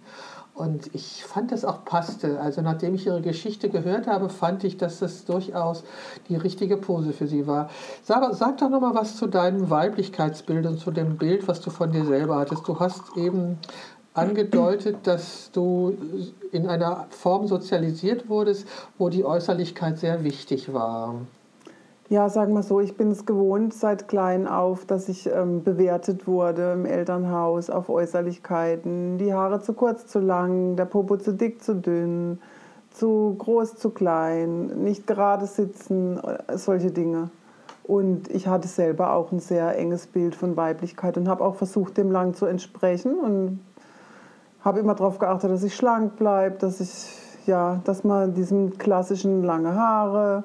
Und 0.59 0.93
ich 0.93 1.23
fand, 1.23 1.53
es 1.53 1.63
auch 1.63 1.85
passte. 1.85 2.41
Also 2.41 2.61
nachdem 2.61 2.93
ich 2.93 3.05
ihre 3.05 3.21
Geschichte 3.21 3.69
gehört 3.69 4.07
habe, 4.07 4.27
fand 4.27 4.65
ich, 4.65 4.75
dass 4.75 4.99
das 4.99 5.23
durchaus 5.23 5.85
die 6.27 6.35
richtige 6.35 6.75
Pose 6.75 7.13
für 7.13 7.27
sie 7.27 7.47
war. 7.47 7.69
Sag, 8.03 8.33
sag 8.33 8.57
doch 8.57 8.69
noch 8.69 8.81
mal 8.81 8.93
was 8.93 9.15
zu 9.15 9.27
deinem 9.27 9.69
Weiblichkeitsbild 9.69 10.65
und 10.65 10.77
zu 10.77 10.91
dem 10.91 11.15
Bild, 11.15 11.47
was 11.47 11.61
du 11.61 11.69
von 11.69 11.93
dir 11.93 12.03
selber 12.03 12.35
hattest. 12.35 12.67
Du 12.67 12.77
hast 12.77 13.15
eben 13.15 13.57
angedeutet, 14.13 14.97
dass 15.03 15.49
du 15.53 15.95
in 16.51 16.67
einer 16.67 17.07
Form 17.09 17.47
sozialisiert 17.47 18.27
wurdest, 18.27 18.67
wo 18.97 19.07
die 19.07 19.23
Äußerlichkeit 19.23 19.97
sehr 19.97 20.25
wichtig 20.25 20.73
war. 20.73 21.15
Ja, 22.09 22.27
sagen 22.27 22.55
wir 22.55 22.63
so, 22.63 22.79
ich 22.79 22.97
bin 22.97 23.11
es 23.11 23.27
gewohnt 23.27 23.71
seit 23.71 24.07
klein 24.07 24.47
auf, 24.47 24.83
dass 24.83 25.09
ich 25.09 25.29
ähm, 25.31 25.63
bewertet 25.63 26.25
wurde 26.25 26.73
im 26.73 26.87
Elternhaus 26.87 27.69
auf 27.69 27.87
Äußerlichkeiten. 27.87 29.19
Die 29.19 29.31
Haare 29.31 29.61
zu 29.61 29.73
kurz, 29.73 30.07
zu 30.07 30.19
lang, 30.19 30.75
der 30.75 30.85
Popo 30.85 31.17
zu 31.17 31.33
dick, 31.33 31.61
zu 31.61 31.75
dünn, 31.75 32.39
zu 32.89 33.35
groß, 33.37 33.75
zu 33.75 33.91
klein, 33.91 34.83
nicht 34.83 35.05
gerade 35.05 35.45
sitzen, 35.45 36.17
äh, 36.17 36.57
solche 36.57 36.89
Dinge. 36.89 37.29
Und 37.83 38.27
ich 38.31 38.47
hatte 38.47 38.67
selber 38.67 39.13
auch 39.13 39.31
ein 39.31 39.39
sehr 39.39 39.77
enges 39.77 40.07
Bild 40.07 40.33
von 40.33 40.57
Weiblichkeit 40.57 41.15
und 41.15 41.29
habe 41.29 41.43
auch 41.43 41.55
versucht, 41.55 41.95
dem 41.97 42.09
lang 42.09 42.33
zu 42.33 42.47
entsprechen 42.47 43.19
und 43.19 43.59
habe 44.61 44.79
immer 44.79 44.95
darauf 44.95 45.19
geachtet, 45.19 45.51
dass 45.51 45.61
ich 45.61 45.75
schlank 45.75 46.15
bleibe, 46.15 46.57
dass 46.57 46.81
ich 46.81 47.19
ja, 47.45 47.81
dass 47.83 48.03
man 48.03 48.33
diesem 48.33 48.79
klassischen 48.79 49.43
lange 49.43 49.75
Haare, 49.75 50.43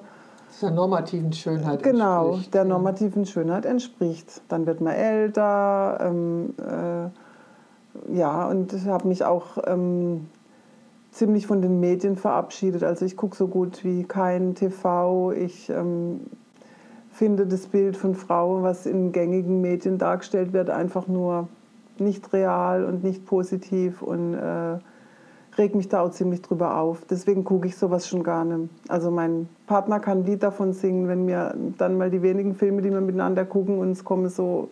der 0.63 0.71
normativen 0.71 1.33
Schönheit 1.33 1.83
genau, 1.83 2.27
entspricht. 2.27 2.53
Genau, 2.53 2.53
der 2.53 2.65
normativen 2.65 3.27
Schönheit 3.27 3.67
entspricht. 3.67 4.43
Dann 4.49 4.67
wird 4.67 4.81
man 4.81 4.95
älter, 4.95 5.99
ähm, 6.01 6.55
äh, 6.59 8.17
ja, 8.17 8.47
und 8.49 8.73
ich 8.73 8.87
habe 8.87 9.09
mich 9.09 9.25
auch 9.25 9.59
ähm, 9.67 10.29
ziemlich 11.11 11.47
von 11.47 11.63
den 11.63 11.81
Medien 11.81 12.17
verabschiedet. 12.17 12.83
Also 12.83 13.05
ich 13.05 13.17
gucke 13.17 13.37
so 13.37 13.47
gut 13.47 13.85
wie 13.85 14.05
kein 14.05 14.55
TV. 14.55 15.33
Ich 15.33 15.71
ähm, 15.71 16.21
finde 17.11 17.47
das 17.47 17.69
Bild 17.69 17.97
von 17.97 18.15
Frauen, 18.15 18.63
was 18.63 18.87
in 18.87 19.13
gängigen 19.13 19.61
Medien 19.61 19.99
dargestellt 19.99 20.53
wird, 20.53 20.71
einfach 20.71 21.07
nur 21.07 21.49
nicht 21.99 22.33
real 22.33 22.85
und 22.85 23.05
nicht 23.05 23.25
positiv 23.25 24.03
und 24.03 24.35
äh, 24.35 24.79
reg 25.59 25.75
mich 25.75 25.89
da 25.89 26.01
auch 26.01 26.11
ziemlich 26.11 26.43
drüber 26.43 26.79
auf. 26.79 27.03
Deswegen 27.09 27.45
gucke 27.45 27.69
ich 27.69 27.77
sowas 27.77 28.09
schon 28.09 28.23
gar 28.23 28.45
nicht. 28.45 28.71
Also 28.89 29.11
mein 29.11 29.49
Partner 29.67 30.01
kann 30.01 30.19
ein 30.19 30.25
Lied 30.25 30.43
davon 30.43 30.73
singen, 30.73 31.09
wenn 31.09 31.27
wir 31.27 31.55
dann 31.79 31.97
mal 31.97 32.11
die 32.11 32.23
wenigen 32.23 32.55
Filme, 32.55 32.83
die 32.83 32.91
wir 32.91 33.01
miteinander 33.01 33.45
gucken, 33.45 33.79
uns 33.79 34.05
kommen 34.05 34.29
so, 34.29 34.71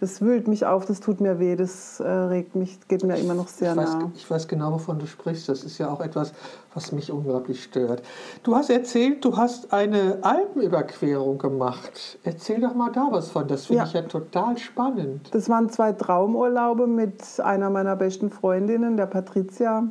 das 0.00 0.20
wühlt 0.20 0.48
mich 0.48 0.66
auf, 0.66 0.84
das 0.84 1.00
tut 1.00 1.20
mir 1.20 1.38
weh, 1.38 1.56
das 1.56 1.98
äh, 2.00 2.06
regt 2.06 2.56
mich, 2.56 2.78
geht 2.88 3.04
mir 3.04 3.16
immer 3.16 3.34
noch 3.34 3.48
sehr 3.48 3.72
ich 3.72 3.78
weiß, 3.78 3.94
nah. 3.94 4.10
Ich 4.14 4.30
weiß 4.30 4.48
genau, 4.48 4.72
wovon 4.72 4.98
du 4.98 5.06
sprichst. 5.06 5.48
Das 5.48 5.64
ist 5.64 5.78
ja 5.78 5.88
auch 5.88 6.00
etwas, 6.00 6.32
was 6.74 6.92
mich 6.92 7.10
unglaublich 7.10 7.62
stört. 7.62 8.02
Du 8.42 8.54
hast 8.54 8.70
erzählt, 8.70 9.24
du 9.24 9.36
hast 9.36 9.72
eine 9.72 10.18
Alpenüberquerung 10.20 11.38
gemacht. 11.38 12.18
Erzähl 12.22 12.60
doch 12.60 12.74
mal 12.74 12.90
da 12.92 13.08
was 13.10 13.30
von. 13.30 13.48
Das 13.48 13.66
finde 13.66 13.82
ja. 13.82 13.86
ich 13.86 13.92
ja 13.94 14.02
total 14.02 14.58
spannend. 14.58 15.30
Das 15.32 15.48
waren 15.48 15.70
zwei 15.70 15.92
Traumurlaube 15.92 16.86
mit 16.86 17.40
einer 17.40 17.70
meiner 17.70 17.96
besten 17.96 18.30
Freundinnen, 18.30 18.96
der 18.96 19.06
Patricia. 19.06 19.84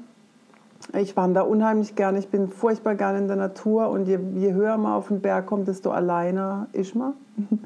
Ich 0.91 1.15
wandere 1.15 1.45
unheimlich 1.45 1.95
gerne, 1.95 2.19
ich 2.19 2.29
bin 2.29 2.49
furchtbar 2.49 2.95
gerne 2.95 3.19
in 3.19 3.27
der 3.27 3.37
Natur 3.37 3.89
und 3.89 4.07
je, 4.07 4.19
je 4.35 4.53
höher 4.53 4.77
man 4.77 4.93
auf 4.93 5.07
den 5.07 5.21
Berg 5.21 5.45
kommt, 5.45 5.67
desto 5.67 5.91
alleiner 5.91 6.67
ist 6.73 6.95
man. 6.95 7.13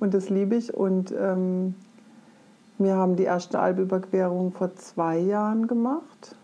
Und 0.00 0.14
das 0.14 0.30
liebe 0.30 0.56
ich. 0.56 0.72
Und 0.72 1.12
ähm, 1.12 1.74
wir 2.78 2.96
haben 2.96 3.16
die 3.16 3.24
erste 3.24 3.60
Alpüberquerung 3.60 4.52
vor 4.52 4.74
zwei 4.74 5.18
Jahren 5.18 5.66
gemacht. 5.66 6.34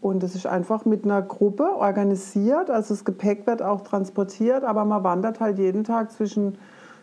Und 0.00 0.22
es 0.22 0.34
ist 0.34 0.46
einfach 0.46 0.84
mit 0.84 1.04
einer 1.04 1.20
Gruppe 1.20 1.76
organisiert. 1.76 2.70
Also 2.70 2.94
das 2.94 3.04
Gepäck 3.04 3.46
wird 3.46 3.62
auch 3.62 3.82
transportiert, 3.82 4.64
aber 4.64 4.84
man 4.84 5.04
wandert 5.04 5.40
halt 5.40 5.58
jeden 5.58 5.84
Tag 5.84 6.12
zwischen 6.12 6.56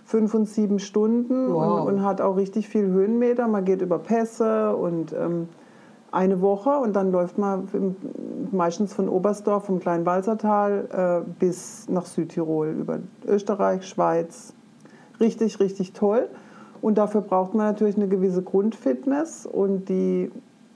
fünf 0.05 0.33
und 0.33 0.47
sieben 0.47 0.79
Stunden 0.79 1.53
wow. 1.53 1.81
und, 1.81 1.95
und, 1.95 2.03
hat 2.03 2.21
auch 2.21 2.37
richtig 2.37 2.69
viel 2.69 2.85
Höhenmeter. 2.85 3.47
Man 3.47 3.65
geht 3.65 3.81
über 3.81 3.99
Pässe 3.99 4.75
und 4.75 5.13
ähm, 5.13 5.49
eine 6.15 6.41
Woche 6.41 6.69
und 6.69 6.95
dann 6.95 7.11
läuft 7.11 7.37
man 7.37 7.67
meistens 8.51 8.93
von 8.93 9.09
Oberstdorf, 9.09 9.65
vom 9.65 9.79
kleinen 9.79 10.05
Walsertal 10.05 11.23
äh, 11.25 11.29
bis 11.39 11.89
nach 11.89 12.05
Südtirol, 12.05 12.69
über 12.69 12.99
Österreich, 13.27 13.85
Schweiz. 13.85 14.53
Richtig, 15.19 15.59
richtig 15.59 15.91
toll. 15.91 16.29
Und 16.81 16.97
dafür 16.97 17.21
braucht 17.21 17.53
man 17.53 17.67
natürlich 17.67 17.97
eine 17.97 18.07
gewisse 18.07 18.41
Grundfitness 18.41 19.45
und 19.45 19.89
die 19.89 20.31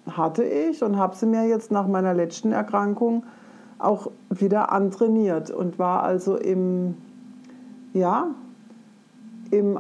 hatte 0.10 0.44
ich 0.44 0.84
und 0.84 0.98
habe 0.98 1.16
sie 1.16 1.26
mir 1.26 1.48
jetzt 1.48 1.72
nach 1.72 1.88
meiner 1.88 2.14
letzten 2.14 2.52
Erkrankung 2.52 3.24
auch 3.78 4.12
wieder 4.30 4.72
antrainiert 4.72 5.52
und 5.52 5.80
war 5.80 6.04
also 6.04 6.36
im, 6.36 6.98
ja, 7.94 8.28
im 9.52 9.78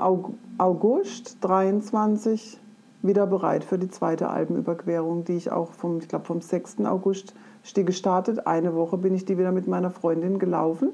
August 0.57 1.37
23 1.41 2.59
wieder 3.01 3.27
bereit 3.27 3.63
für 3.63 3.77
die 3.77 3.89
zweite 3.89 4.29
Alpenüberquerung, 4.29 5.23
die 5.23 5.37
ich 5.37 5.51
auch 5.51 5.71
vom, 5.71 5.99
ich 5.99 6.07
glaube 6.07 6.25
vom 6.25 6.41
6. 6.41 6.81
August 6.85 7.33
stehe 7.63 7.85
gestartet. 7.85 8.47
Eine 8.47 8.75
Woche 8.75 8.97
bin 8.97 9.15
ich 9.15 9.25
die 9.25 9.37
wieder 9.37 9.51
mit 9.51 9.67
meiner 9.67 9.91
Freundin 9.91 10.39
gelaufen 10.39 10.89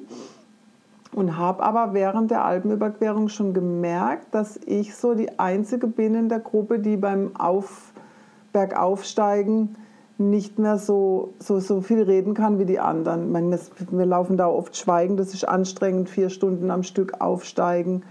und 1.14 1.38
habe 1.38 1.64
aber 1.64 1.94
während 1.94 2.30
der 2.30 2.44
Alpenüberquerung 2.44 3.30
schon 3.30 3.54
gemerkt, 3.54 4.34
dass 4.34 4.58
ich 4.66 4.96
so 4.96 5.16
die 5.16 5.40
einzige 5.40 5.88
bin 5.88 6.14
in 6.14 6.30
der 6.30 6.40
Gruppe, 6.40 6.80
die 6.80 6.98
beim 6.98 7.36
Auf, 7.36 7.94
Bergaufsteigen 8.54 9.76
nicht 10.18 10.60
mehr 10.60 10.78
so, 10.78 11.34
so, 11.40 11.60
so 11.60 11.82
viel 11.82 12.02
reden 12.02 12.34
kann 12.34 12.58
wie 12.58 12.66
die 12.66 12.80
anderen. 12.80 13.32
Meine, 13.32 13.60
wir 13.92 14.06
laufen 14.06 14.38
da 14.38 14.48
oft 14.48 14.78
schweigend, 14.78 15.20
das 15.20 15.34
ist 15.34 15.46
anstrengend, 15.46 16.10
vier 16.10 16.30
Stunden 16.30 16.72
am 16.72 16.84
Stück 16.84 17.20
aufsteigen 17.20 18.04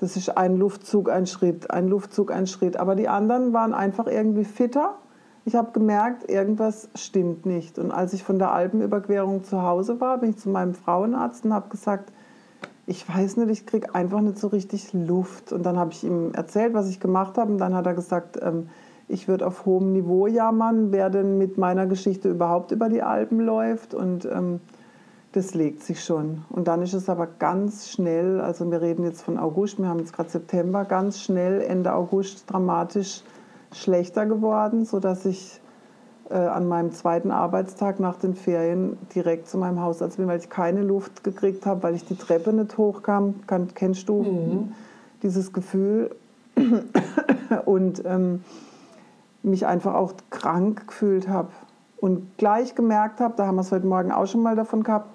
das 0.00 0.16
ist 0.16 0.34
ein 0.34 0.56
Luftzug, 0.56 1.10
ein 1.10 1.26
Schritt, 1.26 1.70
ein 1.70 1.86
Luftzug, 1.86 2.32
ein 2.32 2.46
Schritt. 2.46 2.78
Aber 2.78 2.94
die 2.94 3.08
anderen 3.08 3.52
waren 3.52 3.74
einfach 3.74 4.06
irgendwie 4.06 4.46
fitter. 4.46 4.94
Ich 5.44 5.54
habe 5.54 5.72
gemerkt, 5.72 6.30
irgendwas 6.30 6.88
stimmt 6.94 7.44
nicht. 7.44 7.78
Und 7.78 7.90
als 7.90 8.14
ich 8.14 8.24
von 8.24 8.38
der 8.38 8.50
Alpenüberquerung 8.50 9.44
zu 9.44 9.62
Hause 9.62 10.00
war, 10.00 10.16
bin 10.16 10.30
ich 10.30 10.38
zu 10.38 10.48
meinem 10.48 10.72
Frauenarzt 10.72 11.44
und 11.44 11.52
habe 11.52 11.68
gesagt, 11.68 12.12
ich 12.86 13.06
weiß 13.06 13.36
nicht, 13.36 13.50
ich 13.50 13.66
kriege 13.66 13.94
einfach 13.94 14.22
nicht 14.22 14.38
so 14.38 14.46
richtig 14.46 14.94
Luft. 14.94 15.52
Und 15.52 15.66
dann 15.66 15.76
habe 15.76 15.92
ich 15.92 16.02
ihm 16.02 16.32
erzählt, 16.32 16.72
was 16.72 16.88
ich 16.88 16.98
gemacht 16.98 17.36
habe. 17.36 17.52
Und 17.52 17.58
dann 17.58 17.74
hat 17.74 17.84
er 17.84 17.94
gesagt, 17.94 18.38
ähm, 18.40 18.70
ich 19.06 19.28
würde 19.28 19.46
auf 19.46 19.66
hohem 19.66 19.92
Niveau 19.92 20.26
jammern, 20.26 20.92
wer 20.92 21.10
denn 21.10 21.36
mit 21.36 21.58
meiner 21.58 21.86
Geschichte 21.86 22.30
überhaupt 22.30 22.70
über 22.70 22.88
die 22.88 23.02
Alpen 23.02 23.40
läuft. 23.40 23.92
Und 23.92 24.24
ähm, 24.24 24.60
das 25.32 25.54
legt 25.54 25.82
sich 25.82 26.04
schon. 26.04 26.42
Und 26.50 26.66
dann 26.66 26.82
ist 26.82 26.92
es 26.92 27.08
aber 27.08 27.26
ganz 27.26 27.90
schnell, 27.90 28.40
also 28.40 28.70
wir 28.70 28.80
reden 28.80 29.04
jetzt 29.04 29.22
von 29.22 29.38
August, 29.38 29.78
wir 29.78 29.88
haben 29.88 30.00
jetzt 30.00 30.12
gerade 30.12 30.28
September, 30.28 30.84
ganz 30.84 31.20
schnell 31.20 31.60
Ende 31.60 31.92
August 31.92 32.50
dramatisch 32.50 33.22
schlechter 33.72 34.26
geworden, 34.26 34.84
sodass 34.84 35.24
ich 35.26 35.60
äh, 36.30 36.34
an 36.34 36.66
meinem 36.66 36.90
zweiten 36.92 37.30
Arbeitstag 37.30 38.00
nach 38.00 38.16
den 38.16 38.34
Ferien 38.34 38.98
direkt 39.14 39.48
zu 39.48 39.58
meinem 39.58 39.80
Hausarzt 39.80 40.16
bin, 40.16 40.26
weil 40.26 40.40
ich 40.40 40.50
keine 40.50 40.82
Luft 40.82 41.22
gekriegt 41.22 41.64
habe, 41.64 41.84
weil 41.84 41.94
ich 41.94 42.04
die 42.04 42.16
Treppe 42.16 42.52
nicht 42.52 42.76
hochkam. 42.76 43.34
Kann, 43.46 43.68
kennst 43.74 44.08
du 44.08 44.22
mhm. 44.22 44.72
dieses 45.22 45.52
Gefühl? 45.52 46.10
Und 47.64 48.02
ähm, 48.04 48.44
mich 49.42 49.66
einfach 49.66 49.94
auch 49.94 50.12
krank 50.30 50.88
gefühlt 50.88 51.28
habe 51.28 51.48
und 52.00 52.36
gleich 52.38 52.74
gemerkt 52.74 53.20
habe, 53.20 53.34
da 53.36 53.46
haben 53.46 53.56
wir 53.56 53.62
es 53.62 53.72
heute 53.72 53.86
Morgen 53.86 54.12
auch 54.12 54.26
schon 54.26 54.42
mal 54.42 54.56
davon 54.56 54.82
gehabt, 54.82 55.08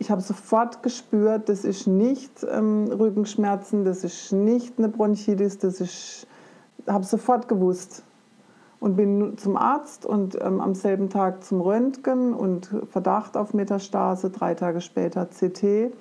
ich 0.00 0.10
habe 0.10 0.22
sofort 0.22 0.82
gespürt, 0.82 1.50
das 1.50 1.62
ist 1.62 1.86
nicht 1.86 2.44
ähm, 2.50 2.86
Rückenschmerzen, 2.90 3.84
das 3.84 4.02
ist 4.02 4.32
nicht 4.32 4.78
eine 4.78 4.88
Bronchitis, 4.88 5.58
das 5.58 5.82
ist, 5.82 6.26
habe 6.86 7.04
sofort 7.04 7.48
gewusst 7.48 8.02
und 8.80 8.96
bin 8.96 9.36
zum 9.36 9.58
Arzt 9.58 10.06
und 10.06 10.40
ähm, 10.40 10.62
am 10.62 10.74
selben 10.74 11.10
Tag 11.10 11.44
zum 11.44 11.60
Röntgen 11.60 12.32
und 12.32 12.70
Verdacht 12.88 13.36
auf 13.36 13.52
Metastase, 13.52 14.30
drei 14.30 14.54
Tage 14.54 14.80
später 14.80 15.26
CT 15.26 15.92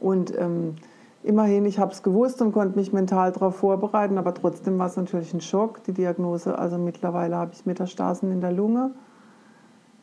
und 0.00 0.34
ähm, 0.38 0.76
immerhin, 1.22 1.66
ich 1.66 1.78
habe 1.78 1.92
es 1.92 2.02
gewusst 2.02 2.40
und 2.40 2.52
konnte 2.52 2.78
mich 2.78 2.94
mental 2.94 3.32
darauf 3.32 3.56
vorbereiten, 3.56 4.16
aber 4.16 4.32
trotzdem 4.32 4.78
war 4.78 4.86
es 4.86 4.96
natürlich 4.96 5.34
ein 5.34 5.42
Schock, 5.42 5.84
die 5.84 5.92
Diagnose. 5.92 6.58
Also 6.58 6.78
mittlerweile 6.78 7.36
habe 7.36 7.50
ich 7.52 7.66
Metastasen 7.66 8.32
in 8.32 8.40
der 8.40 8.52
Lunge 8.52 8.92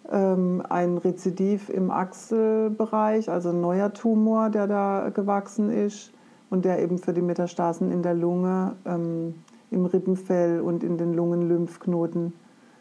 ein 0.08 0.98
Rezidiv 0.98 1.70
im 1.70 1.92
Achselbereich, 1.92 3.30
also 3.30 3.50
ein 3.50 3.62
neuer 3.62 3.94
Tumor, 3.94 4.50
der 4.50 4.68
da 4.68 5.10
gewachsen 5.10 5.70
ist 5.70 6.12
und 6.50 6.66
der 6.66 6.82
eben 6.82 6.98
für 6.98 7.14
die 7.14 7.22
Metastasen 7.22 7.92
in 7.92 8.04
der 8.04 8.14
Lunge, 8.14 8.76
ähm, 8.86 9.36
im 9.72 9.86
Rippenfell 9.86 10.62
und 10.62 10.84
in 10.84 10.98
den 10.98 11.14
Lungenlymphknoten 11.14 12.34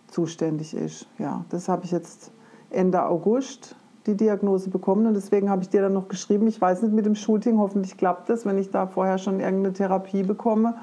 zuständig 0.06 0.74
ist. 0.74 1.08
Ja, 1.18 1.44
das 1.48 1.68
habe 1.68 1.84
ich 1.84 1.90
jetzt 1.90 2.30
Ende 2.70 3.04
August 3.04 3.76
die 4.06 4.16
Diagnose 4.16 4.68
bekommen 4.68 5.06
und 5.06 5.14
deswegen 5.14 5.48
habe 5.48 5.62
ich 5.62 5.70
dir 5.70 5.80
dann 5.80 5.94
noch 5.94 6.08
geschrieben, 6.08 6.46
ich 6.46 6.60
weiß 6.60 6.82
nicht 6.82 6.92
mit 6.92 7.06
dem 7.06 7.14
Shooting, 7.14 7.58
hoffentlich 7.58 7.96
klappt 7.96 8.28
das, 8.28 8.44
wenn 8.44 8.58
ich 8.58 8.70
da 8.70 8.86
vorher 8.86 9.16
schon 9.16 9.40
irgendeine 9.40 9.72
Therapie 9.72 10.22
bekomme. 10.22 10.74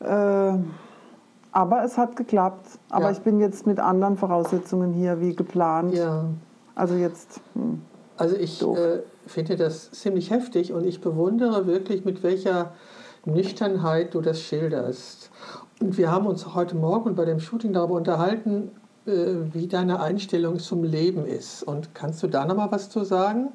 Äh, 0.00 0.58
Aber 1.54 1.84
es 1.84 1.96
hat 1.96 2.16
geklappt. 2.16 2.66
Aber 2.90 3.06
Ja. 3.06 3.10
ich 3.12 3.20
bin 3.20 3.38
jetzt 3.38 3.64
mit 3.64 3.78
anderen 3.78 4.16
Voraussetzungen 4.16 4.92
hier 4.92 5.20
wie 5.20 5.36
geplant. 5.36 5.94
Ja. 5.94 6.24
Also 6.74 6.96
jetzt. 6.96 7.40
Hm. 7.54 7.80
Also 8.16 8.36
ich 8.36 8.60
äh, 8.60 9.02
finde 9.26 9.56
das 9.56 9.92
ziemlich 9.92 10.30
heftig 10.30 10.72
und 10.72 10.84
ich 10.84 11.00
bewundere 11.00 11.66
wirklich, 11.66 12.04
mit 12.04 12.24
welcher 12.24 12.72
Nüchternheit 13.24 14.14
du 14.14 14.20
das 14.20 14.40
schilderst. 14.40 15.30
Und 15.80 15.96
wir 15.96 16.10
haben 16.10 16.26
uns 16.26 16.54
heute 16.54 16.74
Morgen 16.76 17.14
bei 17.14 17.24
dem 17.24 17.38
Shooting 17.38 17.72
darüber 17.72 17.94
unterhalten, 17.94 18.72
äh, 19.06 19.12
wie 19.52 19.68
deine 19.68 20.00
Einstellung 20.00 20.58
zum 20.58 20.82
Leben 20.82 21.24
ist. 21.24 21.62
Und 21.62 21.94
kannst 21.94 22.20
du 22.24 22.26
da 22.26 22.44
noch 22.44 22.56
mal 22.56 22.72
was 22.72 22.90
zu 22.90 23.04
sagen? 23.04 23.52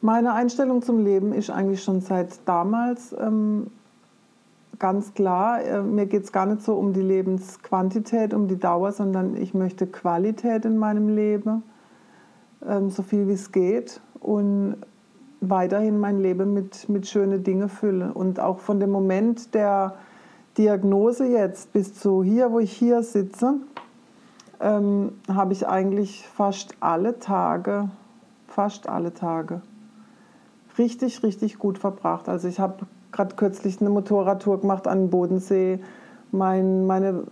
Meine 0.00 0.32
Einstellung 0.32 0.82
zum 0.82 1.04
Leben 1.04 1.32
ist 1.32 1.50
eigentlich 1.50 1.82
schon 1.84 2.00
seit 2.00 2.30
damals 2.46 3.14
ähm, 3.18 3.68
ganz 4.78 5.14
klar. 5.14 5.62
Äh, 5.62 5.82
mir 5.82 6.06
geht 6.06 6.24
es 6.24 6.32
gar 6.32 6.46
nicht 6.46 6.62
so 6.62 6.74
um 6.74 6.92
die 6.92 7.02
Lebensquantität, 7.02 8.34
um 8.34 8.48
die 8.48 8.58
Dauer, 8.58 8.92
sondern 8.92 9.36
ich 9.36 9.54
möchte 9.54 9.86
Qualität 9.86 10.64
in 10.64 10.78
meinem 10.78 11.08
Leben, 11.08 11.62
ähm, 12.66 12.90
so 12.90 13.02
viel 13.02 13.28
wie 13.28 13.32
es 13.32 13.52
geht. 13.52 14.00
Und 14.20 14.76
weiterhin 15.40 15.98
mein 15.98 16.20
Leben 16.20 16.54
mit, 16.54 16.88
mit 16.88 17.06
schönen 17.06 17.44
Dingen 17.44 17.68
füllen. 17.68 18.12
Und 18.12 18.40
auch 18.40 18.58
von 18.58 18.80
dem 18.80 18.90
Moment 18.90 19.54
der 19.54 19.94
Diagnose 20.56 21.26
jetzt 21.26 21.72
bis 21.72 21.94
zu 21.94 22.24
hier, 22.24 22.50
wo 22.50 22.58
ich 22.58 22.72
hier 22.72 23.02
sitze, 23.02 23.54
ähm, 24.60 25.12
habe 25.32 25.52
ich 25.52 25.68
eigentlich 25.68 26.26
fast 26.26 26.74
alle 26.80 27.20
Tage, 27.20 27.88
fast 28.48 28.88
alle 28.88 29.14
Tage 29.14 29.62
richtig, 30.78 31.22
richtig 31.22 31.58
gut 31.58 31.78
verbracht. 31.78 32.28
Also 32.28 32.48
ich 32.48 32.60
habe 32.60 32.86
gerade 33.12 33.36
kürzlich 33.36 33.80
eine 33.80 33.90
Motorradtour 33.90 34.60
gemacht 34.60 34.86
an 34.86 35.02
den 35.02 35.10
Bodensee. 35.10 35.80
Mein, 36.30 36.86
meine, 36.86 37.24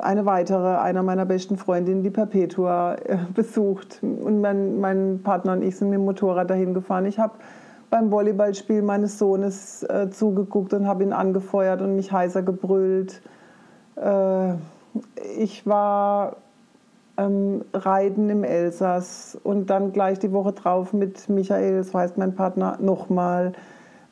eine 0.00 0.26
weitere, 0.26 0.76
einer 0.76 1.02
meiner 1.02 1.26
besten 1.26 1.56
Freundinnen, 1.56 2.04
die 2.04 2.10
Perpetua, 2.10 2.94
äh, 2.94 3.18
besucht. 3.34 3.98
Und 4.02 4.40
mein, 4.40 4.80
mein 4.80 5.20
Partner 5.24 5.54
und 5.54 5.62
ich 5.62 5.76
sind 5.76 5.90
mit 5.90 5.98
dem 5.98 6.04
Motorrad 6.04 6.50
dahin 6.50 6.72
gefahren. 6.72 7.06
Ich 7.06 7.18
habe 7.18 7.34
beim 7.90 8.10
Volleyballspiel 8.10 8.82
meines 8.82 9.18
Sohnes 9.18 9.82
äh, 9.84 10.08
zugeguckt 10.10 10.72
und 10.72 10.86
habe 10.86 11.02
ihn 11.02 11.12
angefeuert 11.12 11.80
und 11.80 11.96
mich 11.96 12.12
heißer 12.12 12.42
gebrüllt. 12.42 13.22
Äh, 13.96 14.54
ich 15.38 15.66
war 15.66 16.36
ähm, 17.16 17.64
Reiten 17.72 18.30
im 18.30 18.44
Elsass 18.44 19.38
und 19.42 19.70
dann 19.70 19.92
gleich 19.92 20.18
die 20.18 20.32
Woche 20.32 20.52
drauf 20.52 20.92
mit 20.92 21.28
Michael, 21.28 21.82
so 21.84 21.98
heißt 21.98 22.18
mein 22.18 22.34
Partner, 22.34 22.78
nochmal. 22.80 23.52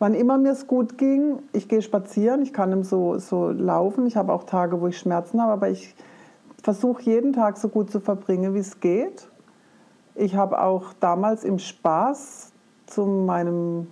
Wann 0.03 0.15
immer 0.15 0.37
mir 0.37 0.51
es 0.51 0.67
gut 0.67 0.99
ging, 0.99 1.45
ich 1.53 1.69
gehe 1.69 1.81
spazieren, 1.81 2.43
ich 2.43 2.53
kann 2.53 2.83
so, 2.83 3.19
so 3.19 3.51
laufen. 3.51 4.05
Ich 4.05 4.17
habe 4.17 4.33
auch 4.33 4.43
Tage, 4.43 4.81
wo 4.81 4.89
ich 4.89 4.99
Schmerzen 4.99 5.41
habe, 5.41 5.53
aber 5.53 5.71
ich 5.71 5.95
versuche 6.61 7.03
jeden 7.03 7.33
Tag 7.33 7.57
so 7.57 7.69
gut 7.69 7.89
zu 7.89 8.01
verbringen, 8.01 8.53
wie 8.53 8.59
es 8.59 8.81
geht. 8.81 9.29
Ich 10.17 10.35
habe 10.35 10.61
auch 10.61 10.93
damals 10.99 11.45
im 11.45 11.61
Spaß 11.61 12.51
zu 12.87 13.07
meinem 13.07 13.87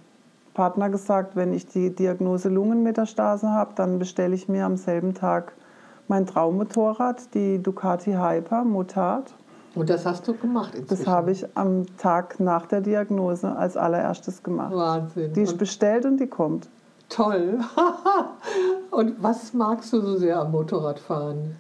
Partner 0.53 0.91
gesagt, 0.91 1.37
wenn 1.37 1.53
ich 1.53 1.69
die 1.69 1.95
Diagnose 1.95 2.49
Lungenmetastase 2.49 3.49
habe, 3.49 3.75
dann 3.77 4.01
bestelle 4.01 4.35
ich 4.35 4.49
mir 4.49 4.65
am 4.65 4.77
selben 4.77 5.15
Tag 5.15 5.53
mein 6.09 6.27
Traummotorrad, 6.27 7.33
die 7.35 7.63
Ducati 7.63 8.15
Hyper 8.15 8.65
Motard. 8.65 9.33
Und 9.75 9.89
das 9.89 10.05
hast 10.05 10.27
du 10.27 10.35
gemacht 10.35 10.75
inzwischen. 10.75 11.05
Das 11.05 11.13
habe 11.13 11.31
ich 11.31 11.47
am 11.57 11.87
Tag 11.97 12.41
nach 12.41 12.67
der 12.67 12.81
Diagnose 12.81 13.55
als 13.55 13.77
allererstes 13.77 14.43
gemacht. 14.43 14.75
Wahnsinn. 14.75 15.33
Die 15.33 15.43
ist 15.43 15.53
Und 15.53 15.59
bestellt 15.59 16.05
und 16.05 16.19
die 16.19 16.27
kommt. 16.27 16.69
toll. 17.09 17.59
und 18.91 19.23
was 19.23 19.53
magst 19.53 19.93
du 19.93 20.01
so 20.01 20.17
sehr 20.17 20.41
am 20.41 20.51
Motorradfahren? 20.53 21.57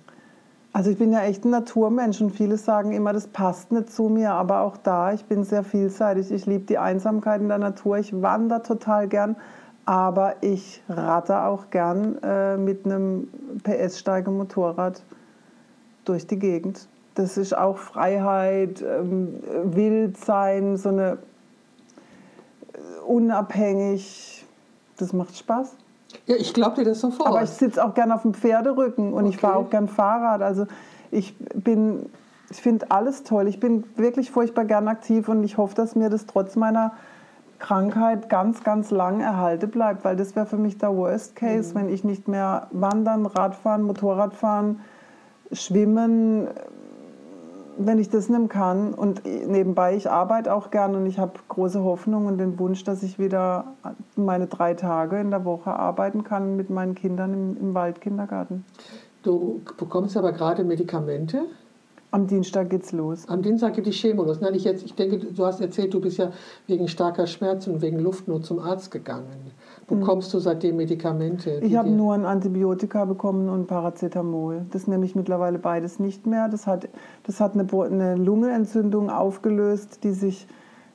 Also 0.72 0.90
ich 0.90 0.98
bin 0.98 1.12
ja 1.12 1.22
echt 1.22 1.44
ein 1.44 1.50
Naturmensch 1.50 2.20
und 2.20 2.30
viele 2.30 2.56
sagen 2.56 2.92
immer, 2.92 3.12
das 3.12 3.26
passt 3.26 3.72
nicht 3.72 3.90
zu 3.92 4.04
mir, 4.04 4.32
aber 4.32 4.60
auch 4.60 4.76
da, 4.76 5.12
ich 5.12 5.24
bin 5.24 5.42
sehr 5.42 5.64
vielseitig. 5.64 6.30
Ich 6.30 6.46
liebe 6.46 6.64
die 6.64 6.78
Einsamkeit 6.78 7.40
in 7.40 7.48
der 7.48 7.58
Natur, 7.58 7.98
ich 7.98 8.22
wandere 8.22 8.62
total 8.62 9.08
gern, 9.08 9.34
aber 9.84 10.34
ich 10.42 10.80
ratte 10.88 11.42
auch 11.42 11.70
gern 11.70 12.18
äh, 12.22 12.56
mit 12.56 12.84
einem 12.84 13.28
PS-Steiger 13.64 14.30
Motorrad 14.30 15.02
durch 16.04 16.28
die 16.28 16.38
Gegend. 16.38 16.86
Das 17.20 17.36
ist 17.36 17.56
auch 17.56 17.76
Freiheit, 17.76 18.82
ähm, 18.82 19.34
wild 19.64 20.16
sein, 20.16 20.76
so 20.78 20.88
eine 20.88 21.18
äh, 22.72 23.00
unabhängig. 23.06 24.44
Das 24.98 25.12
macht 25.12 25.36
Spaß. 25.36 25.74
Ja, 26.26 26.36
ich 26.36 26.54
glaube 26.54 26.76
dir 26.76 26.84
das 26.84 27.00
sofort. 27.00 27.28
Aber 27.28 27.42
ich 27.42 27.50
sitze 27.50 27.84
auch 27.84 27.94
gern 27.94 28.10
auf 28.10 28.22
dem 28.22 28.32
Pferderücken 28.34 29.12
und 29.12 29.26
ich 29.26 29.36
Okay. 29.36 29.46
fahre 29.46 29.56
auch 29.58 29.70
gern 29.70 29.88
Fahrrad. 29.88 30.42
Also 30.42 30.66
ich 31.10 31.36
bin, 31.54 32.06
ich 32.50 32.60
finde 32.62 32.90
alles 32.90 33.22
toll. 33.22 33.48
Ich 33.48 33.60
bin 33.60 33.84
wirklich 33.96 34.30
furchtbar 34.30 34.64
gern 34.64 34.88
aktiv 34.88 35.28
und 35.28 35.44
ich 35.44 35.58
hoffe, 35.58 35.74
dass 35.74 35.94
mir 35.94 36.08
das 36.08 36.26
trotz 36.26 36.56
meiner 36.56 36.92
Krankheit 37.58 38.30
ganz, 38.30 38.64
ganz 38.64 38.90
lang 38.90 39.20
erhalten 39.20 39.70
bleibt, 39.70 40.04
weil 40.04 40.16
das 40.16 40.34
wäre 40.34 40.46
für 40.46 40.56
mich 40.56 40.78
der 40.78 40.96
Worst 40.96 41.36
Case, 41.36 41.74
wenn 41.74 41.90
ich 41.90 42.02
nicht 42.04 42.26
mehr 42.28 42.68
wandern, 42.70 43.26
Radfahren, 43.26 43.82
Motorradfahren, 43.82 44.80
schwimmen, 45.52 46.48
wenn 47.86 47.98
ich 47.98 48.08
das 48.08 48.28
nicht 48.28 48.50
kann. 48.50 48.94
Und 48.94 49.22
nebenbei, 49.24 49.96
ich 49.96 50.10
arbeite 50.10 50.54
auch 50.54 50.70
gern 50.70 50.94
und 50.94 51.06
ich 51.06 51.18
habe 51.18 51.32
große 51.48 51.82
Hoffnung 51.82 52.26
und 52.26 52.38
den 52.38 52.58
Wunsch, 52.58 52.84
dass 52.84 53.02
ich 53.02 53.18
wieder 53.18 53.64
meine 54.16 54.46
drei 54.46 54.74
Tage 54.74 55.18
in 55.18 55.30
der 55.30 55.44
Woche 55.44 55.70
arbeiten 55.70 56.24
kann 56.24 56.56
mit 56.56 56.70
meinen 56.70 56.94
Kindern 56.94 57.32
im, 57.32 57.56
im 57.60 57.74
Waldkindergarten. 57.74 58.64
du 59.22 59.60
bekommst 59.76 60.16
aber 60.16 60.32
gerade 60.32 60.64
Medikamente. 60.64 61.42
Am 62.12 62.26
Dienstag 62.26 62.70
geht's 62.70 62.90
los. 62.90 63.28
Am 63.28 63.40
Dienstag 63.40 63.74
geht 63.74 63.86
die 63.86 63.92
Chemo 63.92 64.24
los. 64.24 64.40
Nein, 64.40 64.54
ich, 64.54 64.64
jetzt, 64.64 64.84
ich 64.84 64.94
denke, 64.94 65.18
du 65.18 65.46
hast 65.46 65.60
erzählt, 65.60 65.94
du 65.94 66.00
bist 66.00 66.18
ja 66.18 66.32
wegen 66.66 66.88
starker 66.88 67.28
Schmerzen 67.28 67.74
und 67.74 67.82
wegen 67.82 68.00
Luftnot 68.00 68.44
zum 68.44 68.58
Arzt 68.58 68.90
gegangen. 68.90 69.52
Bekommst 69.90 70.32
du 70.32 70.38
seitdem 70.38 70.76
Medikamente? 70.76 71.60
Ich 71.62 71.76
habe 71.76 71.90
nur 71.90 72.14
ein 72.14 72.24
Antibiotika 72.24 73.04
bekommen 73.04 73.48
und 73.48 73.66
Paracetamol. 73.66 74.66
Das 74.70 74.86
nehme 74.86 75.04
ich 75.04 75.14
mittlerweile 75.14 75.58
beides 75.58 75.98
nicht 75.98 76.26
mehr. 76.26 76.48
Das 76.48 76.66
hat, 76.66 76.88
das 77.24 77.40
hat 77.40 77.54
eine, 77.54 77.66
eine 77.84 78.16
Lungenentzündung 78.16 79.10
aufgelöst, 79.10 80.04
die 80.04 80.12
sich, 80.12 80.46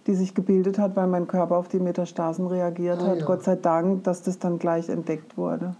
die 0.07 0.15
sich 0.15 0.33
gebildet 0.33 0.79
hat, 0.79 0.95
weil 0.95 1.07
mein 1.07 1.27
Körper 1.27 1.57
auf 1.57 1.67
die 1.67 1.79
Metastasen 1.79 2.47
reagiert 2.47 2.99
Ah, 3.01 3.07
hat. 3.07 3.19
ja. 3.19 3.25
Gott 3.25 3.43
sei 3.43 3.55
Dank, 3.55 4.03
dass 4.05 4.23
das 4.23 4.39
dann 4.39 4.59
gleich 4.59 4.89
entdeckt 4.89 5.37
wurde. 5.37 5.75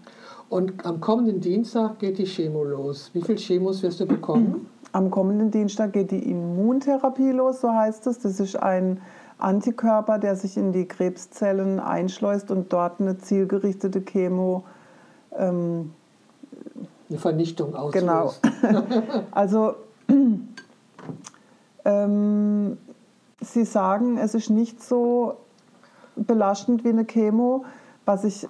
Und 0.48 0.84
am 0.86 1.00
kommenden 1.00 1.40
Dienstag 1.40 1.98
geht 1.98 2.18
die 2.18 2.24
Chemo 2.26 2.62
los. 2.64 3.10
Wie 3.12 3.22
viel 3.22 3.34
Chemos 3.36 3.82
wirst 3.82 3.98
du 4.00 4.06
bekommen? 4.06 4.66
Am 4.92 5.10
kommenden 5.10 5.50
Dienstag 5.50 5.92
geht 5.92 6.10
die 6.12 6.30
Immuntherapie 6.30 7.32
los, 7.32 7.60
so 7.60 7.72
heißt 7.72 8.06
es. 8.06 8.20
Das 8.20 8.38
ist 8.38 8.56
ein 8.56 9.00
Antikörper, 9.38 10.18
der 10.18 10.36
sich 10.36 10.56
in 10.56 10.72
die 10.72 10.86
Krebszellen 10.86 11.78
einschleust 11.78 12.50
und 12.50 12.72
dort 12.72 13.00
eine 13.00 13.18
zielgerichtete 13.18 14.00
Chemo 14.00 14.64
ähm, 15.36 15.92
Eine 17.08 17.18
Vernichtung 17.18 17.74
auslöst. 17.74 18.06
Genau. 18.06 18.32
Also, 19.30 19.74
ähm, 21.84 22.78
Sie 23.40 23.64
sagen, 23.64 24.16
es 24.16 24.34
ist 24.34 24.48
nicht 24.50 24.82
so 24.82 25.36
belastend 26.16 26.84
wie 26.84 26.88
eine 26.88 27.04
Chemo, 27.04 27.64
was 28.06 28.24
ich 28.24 28.48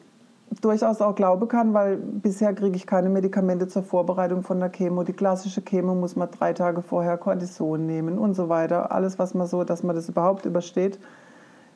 durchaus 0.60 1.00
auch 1.00 1.14
glauben 1.14 1.48
kann, 1.48 1.74
weil 1.74 1.96
bisher 1.96 2.54
kriege 2.54 2.76
ich 2.76 2.86
keine 2.86 3.08
Medikamente 3.08 3.68
zur 3.68 3.82
Vorbereitung 3.82 4.42
von 4.42 4.60
der 4.60 4.70
Chemo. 4.70 5.02
Die 5.02 5.12
klassische 5.12 5.62
Chemo 5.62 5.94
muss 5.94 6.16
man 6.16 6.30
drei 6.30 6.52
Tage 6.52 6.82
vorher 6.82 7.18
Cortison 7.18 7.86
nehmen 7.86 8.18
und 8.18 8.34
so 8.34 8.48
weiter. 8.48 8.92
Alles, 8.92 9.18
was 9.18 9.34
man 9.34 9.46
so, 9.46 9.64
dass 9.64 9.82
man 9.82 9.96
das 9.96 10.08
überhaupt 10.08 10.46
übersteht. 10.46 10.98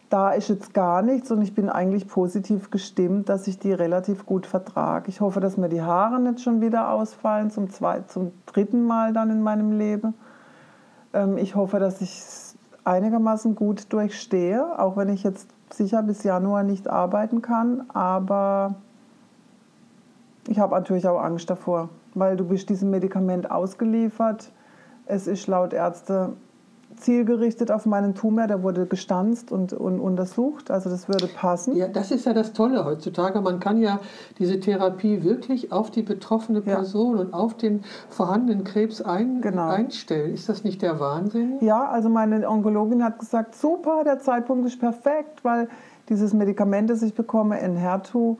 Da 0.08 0.30
ist 0.32 0.48
jetzt 0.48 0.74
gar 0.74 1.02
nichts 1.02 1.30
und 1.30 1.40
ich 1.42 1.54
bin 1.54 1.68
eigentlich 1.68 2.08
positiv 2.08 2.70
gestimmt, 2.70 3.28
dass 3.28 3.46
ich 3.46 3.58
die 3.58 3.72
relativ 3.72 4.26
gut 4.26 4.44
vertrage. 4.44 5.08
Ich 5.08 5.20
hoffe, 5.20 5.40
dass 5.40 5.56
mir 5.56 5.68
die 5.68 5.82
Haare 5.82 6.20
nicht 6.20 6.40
schon 6.40 6.60
wieder 6.60 6.90
ausfallen, 6.90 7.50
zum, 7.50 7.70
zweiten, 7.70 8.08
zum 8.08 8.32
dritten 8.46 8.84
Mal 8.84 9.12
dann 9.12 9.30
in 9.30 9.42
meinem 9.42 9.70
Leben. 9.70 10.14
Ähm, 11.12 11.38
ich 11.38 11.54
hoffe, 11.54 11.78
dass 11.78 12.00
ich 12.00 12.20
einigermaßen 12.82 13.54
gut 13.54 13.92
durchstehe, 13.92 14.78
auch 14.80 14.96
wenn 14.96 15.08
ich 15.10 15.22
jetzt 15.22 15.48
sicher 15.72 16.02
bis 16.02 16.22
Januar 16.22 16.62
nicht 16.62 16.88
arbeiten 16.88 17.42
kann. 17.42 17.88
Aber 17.90 18.74
ich 20.48 20.58
habe 20.58 20.74
natürlich 20.74 21.06
auch 21.06 21.20
Angst 21.20 21.50
davor, 21.50 21.88
weil 22.14 22.36
du 22.36 22.44
bist 22.44 22.68
diesem 22.68 22.90
Medikament 22.90 23.50
ausgeliefert. 23.50 24.52
Es 25.06 25.26
ist 25.26 25.46
laut 25.46 25.72
Ärzte 25.72 26.34
zielgerichtet 26.96 27.70
auf 27.70 27.86
meinen 27.86 28.14
Tumor, 28.14 28.46
der 28.46 28.62
wurde 28.62 28.86
gestanzt 28.86 29.52
und, 29.52 29.72
und 29.72 30.00
untersucht, 30.00 30.70
also 30.70 30.90
das 30.90 31.08
würde 31.08 31.26
passen. 31.28 31.76
Ja, 31.76 31.88
das 31.88 32.10
ist 32.10 32.26
ja 32.26 32.32
das 32.32 32.52
Tolle 32.52 32.84
heutzutage. 32.84 33.40
Man 33.40 33.60
kann 33.60 33.78
ja 33.80 34.00
diese 34.38 34.60
Therapie 34.60 35.22
wirklich 35.22 35.72
auf 35.72 35.90
die 35.90 36.02
betroffene 36.02 36.62
Ja. 36.64 36.76
Person 36.76 37.16
und 37.18 37.32
auf 37.32 37.54
den 37.54 37.82
vorhandenen 38.08 38.64
Krebs 38.64 39.00
ein, 39.00 39.40
Genau. 39.40 39.68
einstellen. 39.68 40.34
Ist 40.34 40.48
das 40.48 40.64
nicht 40.64 40.82
der 40.82 41.00
Wahnsinn? 41.00 41.58
Ja, 41.60 41.86
also 41.88 42.08
meine 42.08 42.48
Onkologin 42.48 43.02
hat 43.04 43.18
gesagt, 43.18 43.54
super, 43.54 44.02
der 44.04 44.18
Zeitpunkt 44.18 44.66
ist 44.66 44.78
perfekt, 44.80 45.44
weil 45.44 45.68
dieses 46.08 46.34
Medikament, 46.34 46.90
das 46.90 47.02
ich 47.02 47.14
bekomme, 47.14 47.60
Enhertu, 47.60 48.36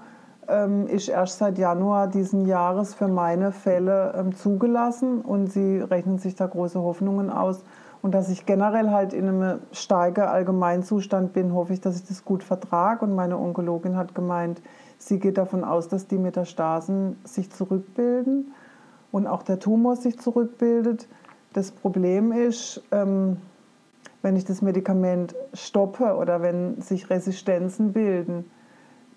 ähm, 0.48 0.86
ist 0.88 1.08
erst 1.08 1.38
seit 1.38 1.56
Januar 1.58 2.08
diesen 2.08 2.46
Jahres 2.46 2.94
für 2.94 3.06
meine 3.08 3.52
Fälle 3.52 4.12
ähm, 4.18 4.34
zugelassen 4.34 5.20
und 5.20 5.52
sie 5.52 5.78
rechnen 5.78 6.18
sich 6.18 6.34
da 6.34 6.46
große 6.46 6.80
Hoffnungen 6.80 7.30
aus. 7.30 7.62
Und 8.02 8.12
dass 8.12 8.30
ich 8.30 8.46
generell 8.46 8.90
halt 8.90 9.12
in 9.12 9.28
einem 9.28 9.60
starken 9.72 10.22
Allgemeinzustand 10.22 11.32
bin, 11.32 11.52
hoffe 11.52 11.74
ich, 11.74 11.80
dass 11.80 11.96
ich 11.96 12.06
das 12.06 12.24
gut 12.24 12.42
vertrage. 12.42 13.04
Und 13.04 13.14
meine 13.14 13.38
Onkologin 13.38 13.96
hat 13.96 14.14
gemeint, 14.14 14.62
sie 14.98 15.18
geht 15.18 15.36
davon 15.36 15.64
aus, 15.64 15.88
dass 15.88 16.06
die 16.06 16.18
Metastasen 16.18 17.18
sich 17.24 17.50
zurückbilden 17.50 18.52
und 19.12 19.26
auch 19.26 19.42
der 19.42 19.58
Tumor 19.58 19.96
sich 19.96 20.18
zurückbildet. 20.18 21.08
Das 21.52 21.72
Problem 21.72 22.32
ist, 22.32 22.82
ähm, 22.90 23.36
wenn 24.22 24.36
ich 24.36 24.44
das 24.44 24.62
Medikament 24.62 25.34
stoppe 25.52 26.14
oder 26.14 26.42
wenn 26.42 26.80
sich 26.80 27.10
Resistenzen 27.10 27.92
bilden, 27.92 28.50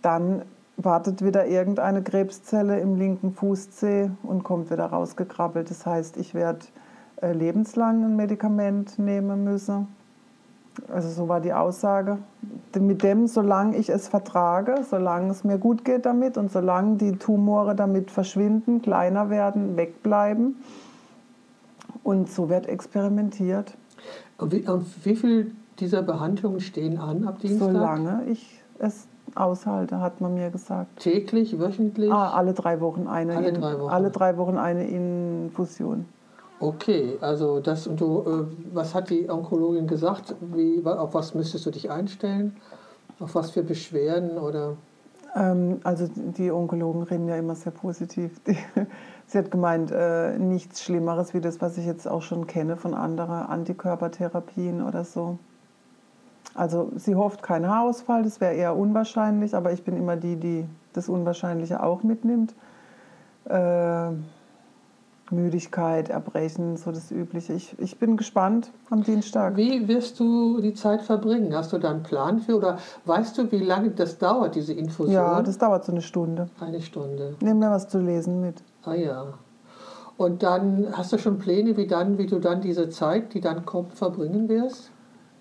dann 0.01 0.43
wartet 0.77 1.23
wieder 1.23 1.45
irgendeine 1.45 2.01
Krebszelle 2.01 2.79
im 2.79 2.95
linken 2.95 3.33
Fußzeh 3.33 4.09
und 4.23 4.43
kommt 4.43 4.71
wieder 4.71 4.85
rausgekrabbelt. 4.85 5.69
Das 5.69 5.85
heißt, 5.85 6.17
ich 6.17 6.33
werde 6.33 6.65
lebenslang 7.31 8.03
ein 8.03 8.15
Medikament 8.15 8.99
nehmen 8.99 9.43
müssen. 9.43 9.87
Also 10.91 11.09
so 11.09 11.29
war 11.29 11.39
die 11.39 11.53
Aussage. 11.53 12.17
Mit 12.77 13.03
dem, 13.03 13.27
solange 13.27 13.77
ich 13.77 13.89
es 13.89 14.07
vertrage, 14.07 14.83
solange 14.89 15.31
es 15.31 15.43
mir 15.43 15.57
gut 15.57 15.85
geht 15.85 16.05
damit 16.05 16.37
und 16.37 16.51
solange 16.51 16.97
die 16.97 17.13
Tumore 17.13 17.75
damit 17.75 18.11
verschwinden, 18.11 18.81
kleiner 18.81 19.29
werden, 19.29 19.77
wegbleiben. 19.77 20.55
Und 22.03 22.29
so 22.29 22.49
wird 22.49 22.67
experimentiert. 22.67 23.75
Und 24.37 24.51
wie, 24.51 24.67
und 24.67 24.85
wie 25.05 25.15
viel 25.15 25.51
dieser 25.79 26.01
Behandlungen 26.01 26.59
stehen 26.59 26.97
an 26.97 27.25
ab 27.25 27.39
Dienstag? 27.39 27.71
Solange 27.71 28.25
ich 28.25 28.61
es 28.79 29.07
aushalte, 29.35 30.01
hat 30.01 30.21
man 30.21 30.33
mir 30.33 30.49
gesagt. 30.49 30.99
Täglich, 30.99 31.59
wöchentlich? 31.59 32.11
Ah, 32.11 32.31
alle 32.31 32.53
drei 32.53 32.81
Wochen 32.81 33.07
eine. 33.07 33.37
Alle 33.37 33.49
in, 33.49 33.55
drei 33.55 33.79
Wochen. 33.79 33.89
Alle 33.91 34.09
drei 34.09 34.37
Wochen 34.37 34.57
eine 34.57 34.87
Infusion. 34.87 36.05
Okay, 36.63 37.17
also 37.19 37.59
das 37.59 37.87
und 37.87 37.99
du, 37.99 38.21
äh, 38.21 38.73
was 38.73 38.95
hat 38.95 39.09
die 39.09 39.29
Onkologin 39.29 39.85
gesagt? 39.85 40.33
Wie, 40.39 40.81
auf 40.85 41.13
was 41.13 41.35
müsstest 41.35 41.65
du 41.65 41.71
dich 41.71 41.91
einstellen? 41.91 42.55
Auf 43.19 43.35
was 43.35 43.51
für 43.51 43.63
Beschwerden 43.63 44.37
oder? 44.37 44.77
Ähm, 45.35 45.81
also 45.83 46.07
die 46.15 46.53
Onkologen 46.53 47.03
reden 47.03 47.27
ja 47.27 47.35
immer 47.35 47.55
sehr 47.55 47.73
positiv. 47.73 48.39
Sie 49.27 49.37
hat 49.37 49.51
gemeint, 49.51 49.91
äh, 49.91 50.37
nichts 50.39 50.81
Schlimmeres 50.81 51.33
wie 51.33 51.41
das, 51.41 51.59
was 51.59 51.77
ich 51.77 51.85
jetzt 51.85 52.07
auch 52.07 52.21
schon 52.21 52.47
kenne 52.47 52.77
von 52.77 52.93
anderen 52.93 53.45
Antikörpertherapien 53.45 54.83
oder 54.83 55.03
so. 55.03 55.39
Also 56.55 56.93
sie 56.95 57.15
hofft 57.15 57.43
keinen 57.43 57.67
Haarausfall, 57.67 58.23
das 58.23 58.39
wäre 58.39 58.53
eher 58.53 58.77
unwahrscheinlich, 58.77 59.53
aber 59.53 59.73
ich 59.73 59.83
bin 59.83 59.97
immer 59.97 60.15
die, 60.15 60.37
die 60.37 60.65
das 60.93 61.09
Unwahrscheinliche 61.09 61.83
auch 61.83 62.03
mitnimmt. 62.03 62.53
Äh, 63.49 64.11
Müdigkeit, 65.33 66.09
Erbrechen, 66.09 66.77
so 66.77 66.91
das 66.91 67.11
Übliche. 67.11 67.53
Ich, 67.53 67.77
ich 67.79 67.99
bin 67.99 68.17
gespannt 68.17 68.71
am 68.89 69.03
Dienstag. 69.03 69.57
Wie 69.57 69.87
wirst 69.87 70.19
du 70.19 70.61
die 70.61 70.73
Zeit 70.73 71.01
verbringen? 71.01 71.55
Hast 71.55 71.73
du 71.73 71.77
da 71.77 71.91
einen 71.91 72.03
Plan 72.03 72.39
für 72.39 72.57
oder 72.57 72.77
weißt 73.05 73.37
du, 73.37 73.51
wie 73.51 73.59
lange 73.59 73.91
das 73.91 74.17
dauert, 74.17 74.55
diese 74.55 74.73
Infusion? 74.73 75.13
Ja, 75.13 75.41
das 75.41 75.57
dauert 75.57 75.85
so 75.85 75.91
eine 75.91 76.01
Stunde. 76.01 76.49
Eine 76.59 76.81
Stunde. 76.81 77.35
Nimm 77.41 77.59
mir 77.59 77.71
was 77.71 77.87
zu 77.89 77.99
lesen 77.99 78.41
mit. 78.41 78.63
Ah 78.85 78.93
ja. 78.93 79.33
Und 80.17 80.43
dann 80.43 80.87
hast 80.93 81.11
du 81.11 81.17
schon 81.17 81.39
Pläne, 81.39 81.75
wie, 81.75 81.87
dann, 81.87 82.17
wie 82.17 82.27
du 82.27 82.39
dann 82.39 82.61
diese 82.61 82.89
Zeit, 82.89 83.33
die 83.33 83.41
dann 83.41 83.65
kommt, 83.65 83.93
verbringen 83.93 84.47
wirst? 84.47 84.91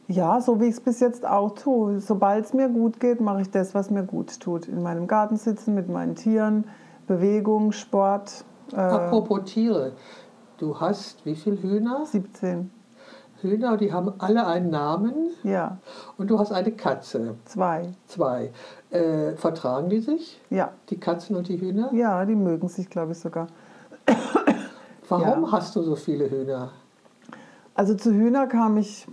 Ja, 0.09 0.41
so 0.41 0.61
wie 0.61 0.65
ich 0.65 0.75
es 0.75 0.81
bis 0.81 1.01
jetzt 1.01 1.27
auch 1.27 1.55
tue. 1.55 2.01
Sobald 2.01 2.47
es 2.47 2.53
mir 2.53 2.69
gut 2.69 2.99
geht, 2.99 3.21
mache 3.21 3.43
ich 3.43 3.51
das, 3.51 3.75
was 3.75 3.91
mir 3.91 4.03
gut 4.03 4.41
tut. 4.41 4.67
In 4.67 4.83
meinem 4.83 5.07
Garten 5.07 5.37
sitzen 5.37 5.75
mit 5.75 5.89
meinen 5.89 6.17
Tieren, 6.17 6.65
Bewegung, 7.07 7.73
Sport. 7.73 8.45
Äh, 8.73 8.77
Apropos 8.77 9.41
Tiere, 9.45 9.93
du 10.59 10.79
hast 10.81 11.25
wie 11.27 11.35
viele 11.35 11.61
Hühner? 11.63 12.05
17. 12.07 12.71
Hühner, 13.43 13.77
die 13.77 13.93
haben 13.93 14.13
alle 14.19 14.47
einen 14.47 14.71
Namen. 14.71 15.15
Ja. 15.43 15.79
Und 16.17 16.31
du 16.31 16.39
hast 16.39 16.53
eine 16.53 16.71
Katze. 16.71 17.35
Zwei. 17.45 17.89
Zwei. 18.07 18.53
Äh, 18.91 19.33
vertragen 19.37 19.89
die 19.91 19.99
sich? 20.01 20.41
Ja. 20.51 20.71
Die 20.91 20.99
Katzen 21.01 21.35
und 21.37 21.49
die 21.49 21.61
Hühner? 21.61 21.93
Ja, 21.93 22.25
die 22.25 22.37
mögen 22.37 22.69
sich, 22.69 22.89
glaube 22.89 23.13
ich, 23.13 23.19
sogar. 23.19 23.49
Warum 25.09 25.45
Ja. 25.45 25.53
hast 25.53 25.75
du 25.77 25.83
so 25.83 25.97
viele 25.97 26.31
Hühner? 26.31 26.71
Also 27.75 27.95
zu 27.95 28.13
Hühner 28.13 28.47
kam 28.47 28.77
ich, 28.77 29.07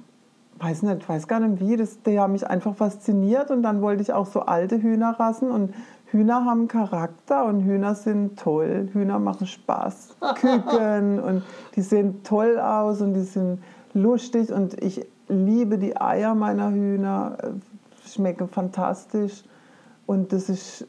weiß 0.60 0.84
nicht, 0.84 1.08
weiß 1.10 1.28
gar 1.28 1.40
nicht 1.40 1.60
wie, 1.60 1.76
das, 1.76 2.02
die 2.04 2.20
haben 2.20 2.34
mich 2.34 2.46
einfach 2.46 2.76
fasziniert 2.76 3.50
und 3.52 3.64
dann 3.64 3.82
wollte 3.82 4.04
ich 4.04 4.14
auch 4.14 4.28
so 4.28 4.42
alte 4.42 4.82
Hühnerrassen 4.82 5.50
und 5.50 5.74
Hühner 6.12 6.46
haben 6.46 6.68
Charakter 6.68 7.46
und 7.46 7.64
Hühner 7.64 7.96
sind 7.96 8.40
toll. 8.40 8.90
Hühner 8.94 9.20
machen 9.20 9.48
Spaß. 9.48 10.16
Küken 10.36 11.20
und 11.20 11.44
die 11.76 11.82
sehen 11.82 12.24
toll 12.24 12.60
aus 12.60 13.02
und 13.02 13.14
die 13.14 13.22
sind 13.22 13.60
lustig 13.94 14.52
und 14.52 14.82
ich 14.82 15.06
liebe 15.28 15.78
die 15.78 16.00
Eier 16.00 16.36
meiner 16.36 16.72
Hühner, 16.72 17.38
äh, 17.42 18.08
schmecken 18.08 18.48
fantastisch 18.48 19.44
und 20.08 20.34
das 20.34 20.50
ist, 20.50 20.88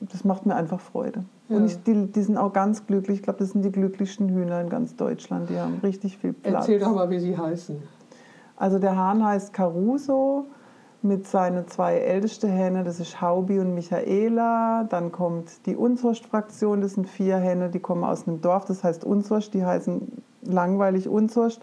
das 0.00 0.24
macht 0.24 0.46
mir 0.46 0.54
einfach 0.54 0.80
Freude. 0.80 1.24
Ja. 1.48 1.56
Und 1.56 1.66
ich, 1.66 1.82
die, 1.82 2.06
die 2.06 2.22
sind 2.22 2.36
auch 2.36 2.52
ganz 2.52 2.86
glücklich. 2.86 3.18
Ich 3.18 3.22
glaube, 3.24 3.40
das 3.40 3.50
sind 3.50 3.64
die 3.64 3.72
glücklichsten 3.72 4.28
Hühner 4.28 4.60
in 4.60 4.68
ganz 4.68 4.94
Deutschland. 4.94 5.50
Die 5.50 5.58
haben 5.58 5.80
richtig 5.82 6.18
viel 6.18 6.32
Platz. 6.32 6.54
Erzähl 6.54 6.78
doch 6.78 6.94
mal, 6.94 7.10
wie 7.10 7.18
sie 7.18 7.36
heißen. 7.36 7.82
Also 8.56 8.78
der 8.78 8.96
Hahn 8.96 9.24
heißt 9.24 9.52
Caruso 9.52 10.46
mit 11.02 11.26
seinen 11.26 11.66
zwei 11.68 11.96
ältesten 11.96 12.50
Hähne, 12.50 12.84
das 12.84 13.00
ist 13.00 13.20
Haubi 13.20 13.58
und 13.58 13.74
Michaela. 13.74 14.84
Dann 14.84 15.12
kommt 15.12 15.66
die 15.66 15.76
Unzurst-Fraktion, 15.76 16.80
das 16.80 16.94
sind 16.94 17.08
vier 17.08 17.38
Hähne, 17.38 17.70
die 17.70 17.80
kommen 17.80 18.04
aus 18.04 18.28
einem 18.28 18.40
Dorf, 18.40 18.66
das 18.66 18.84
heißt 18.84 19.04
Unzurst, 19.04 19.54
die 19.54 19.64
heißen 19.64 20.22
langweilig 20.42 21.08
Unzurst. 21.08 21.60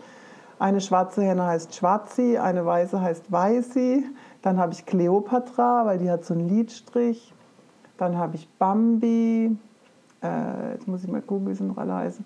Eine 0.60 0.82
schwarze 0.82 1.21
Henne 1.21 1.45
heißt 1.45 1.76
Schwarzi, 1.76 2.38
eine 2.38 2.65
weiße 2.65 3.00
heißt 3.00 3.32
Weißi. 3.32 4.06
Dann 4.41 4.58
habe 4.58 4.73
ich 4.73 4.86
Cleopatra, 4.88 5.86
weil 5.86 6.00
die 6.00 6.10
hat 6.10 6.26
so 6.26 6.34
einen 6.34 6.50
Lidstrich. 6.50 7.34
Dann 7.97 8.17
habe 8.17 8.36
ich 8.36 8.50
Bambi. 8.58 9.56
Äh, 10.23 10.71
jetzt 10.73 10.88
muss 10.88 11.04
ich 11.04 11.12
mal 11.12 11.21
gucken, 11.21 11.47
wie 11.47 11.54
sie 11.54 11.63
noch 11.63 11.78
alle 11.78 11.93
heißen. 11.93 12.26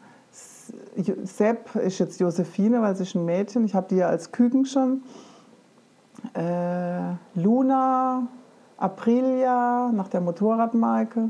Sepp 1.23 1.75
ist 1.75 1.99
jetzt 1.99 2.21
Josephine, 2.21 2.81
weil 2.81 2.95
sie 2.95 3.03
ist 3.03 3.15
ein 3.15 3.25
Mädchen. 3.25 3.65
Ich 3.65 3.75
habe 3.75 3.87
die 3.89 3.97
ja 3.97 4.07
als 4.07 4.31
Küken 4.31 4.65
schon. 4.65 5.03
Äh, 6.33 7.15
Luna, 7.35 8.27
Aprilia, 8.77 9.91
nach 9.93 10.07
der 10.07 10.21
Motorradmarke. 10.21 11.29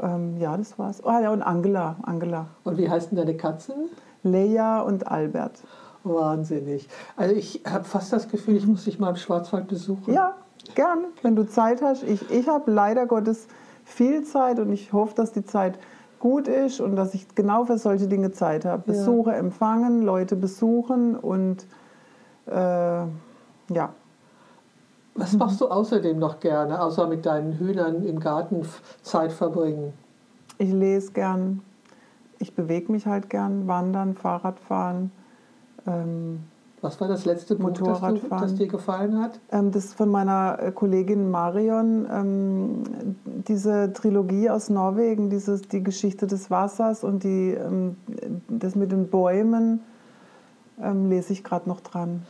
Ähm, 0.00 0.38
ja, 0.38 0.56
das 0.56 0.78
war's. 0.78 1.02
Oh 1.04 1.10
ja, 1.10 1.30
und 1.30 1.42
Angela. 1.42 1.96
Angela. 2.02 2.46
Und 2.64 2.78
wie 2.78 2.88
heißen 2.88 3.16
deine 3.16 3.36
Katzen? 3.36 3.74
Leia 4.22 4.80
und 4.80 5.06
Albert. 5.06 5.62
Wahnsinnig. 6.04 6.88
Also 7.16 7.34
ich 7.34 7.62
habe 7.68 7.84
fast 7.84 8.12
das 8.12 8.28
Gefühl, 8.28 8.56
ich 8.56 8.66
muss 8.66 8.84
dich 8.84 8.98
mal 8.98 9.10
im 9.10 9.16
Schwarzwald 9.16 9.68
besuchen. 9.68 10.14
Ja, 10.14 10.34
gerne, 10.74 11.04
wenn 11.22 11.36
du 11.36 11.46
Zeit 11.46 11.82
hast. 11.82 12.02
Ich, 12.02 12.30
ich 12.30 12.48
habe 12.48 12.70
leider 12.70 13.06
Gottes 13.06 13.48
viel 13.84 14.24
Zeit 14.24 14.58
und 14.58 14.72
ich 14.72 14.92
hoffe, 14.92 15.14
dass 15.14 15.32
die 15.32 15.44
Zeit 15.44 15.78
gut 16.18 16.48
ist 16.48 16.80
und 16.80 16.96
dass 16.96 17.14
ich 17.14 17.34
genau 17.34 17.64
für 17.64 17.78
solche 17.78 18.06
Dinge 18.06 18.30
Zeit 18.30 18.64
habe. 18.64 18.82
Ja. 18.86 18.92
Besuche 18.92 19.32
empfangen, 19.32 20.02
Leute 20.02 20.36
besuchen 20.36 21.16
und 21.16 21.66
äh, 22.46 23.02
ja. 23.70 23.92
Was 25.14 25.32
machst 25.34 25.60
du 25.60 25.68
außerdem 25.68 26.18
noch 26.18 26.40
gerne, 26.40 26.80
außer 26.80 27.06
mit 27.06 27.26
deinen 27.26 27.58
Hühnern 27.58 28.04
im 28.04 28.20
Garten 28.20 28.62
Zeit 29.02 29.32
verbringen? 29.32 29.92
Ich 30.58 30.72
lese 30.72 31.12
gern, 31.12 31.62
ich 32.38 32.54
bewege 32.54 32.92
mich 32.92 33.06
halt 33.06 33.28
gern, 33.28 33.66
wandern, 33.66 34.14
Fahrradfahren. 34.14 35.10
Ähm, 35.86 36.40
Was 36.80 37.00
war 37.00 37.08
das 37.08 37.24
letzte 37.24 37.56
Buch, 37.56 37.72
das, 37.72 38.00
du, 38.00 38.20
das 38.28 38.54
dir 38.54 38.68
gefallen 38.68 39.20
hat? 39.20 39.40
ähm, 39.50 39.72
das 39.72 39.86
ist 39.86 39.94
von 39.94 40.10
meiner 40.10 40.58
äh, 40.60 40.72
Kollegin 40.72 41.30
Marion, 41.30 42.06
ähm, 42.10 42.82
diese 43.24 43.92
Trilogie 43.92 44.48
aus 44.48 44.70
Norwegen, 44.70 45.28
dieses, 45.28 45.62
die 45.62 45.82
Geschichte 45.82 46.26
des 46.26 46.50
Wassers 46.50 47.02
und 47.04 47.24
die, 47.24 47.50
ähm, 47.50 47.96
das 48.48 48.76
mit 48.76 48.92
den 48.92 49.08
Bäumen, 49.08 49.80
ähm, 50.80 51.08
lese 51.10 51.32
ich 51.32 51.42
gerade 51.42 51.68
noch 51.68 51.80
dran. 51.80 52.22